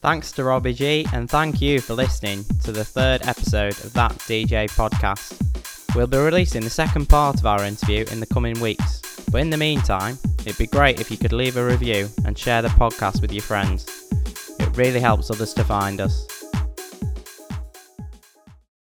Thanks 0.00 0.30
to 0.32 0.44
Robbie 0.44 0.74
G, 0.74 1.06
and 1.12 1.28
thank 1.28 1.60
you 1.60 1.80
for 1.80 1.94
listening 1.94 2.44
to 2.62 2.70
the 2.70 2.84
third 2.84 3.22
episode 3.22 3.72
of 3.84 3.92
that 3.94 4.12
DJ 4.12 4.68
podcast. 4.68 5.57
We'll 5.94 6.06
be 6.06 6.18
releasing 6.18 6.62
the 6.62 6.70
second 6.70 7.08
part 7.08 7.40
of 7.40 7.46
our 7.46 7.64
interview 7.64 8.04
in 8.10 8.20
the 8.20 8.26
coming 8.26 8.58
weeks. 8.60 9.00
But 9.30 9.40
in 9.40 9.50
the 9.50 9.56
meantime, 9.56 10.18
it'd 10.40 10.58
be 10.58 10.66
great 10.66 11.00
if 11.00 11.10
you 11.10 11.16
could 11.16 11.32
leave 11.32 11.56
a 11.56 11.64
review 11.64 12.08
and 12.24 12.38
share 12.38 12.62
the 12.62 12.68
podcast 12.68 13.20
with 13.20 13.32
your 13.32 13.42
friends. 13.42 13.86
It 14.58 14.76
really 14.76 15.00
helps 15.00 15.30
others 15.30 15.54
to 15.54 15.64
find 15.64 16.00
us. 16.00 16.37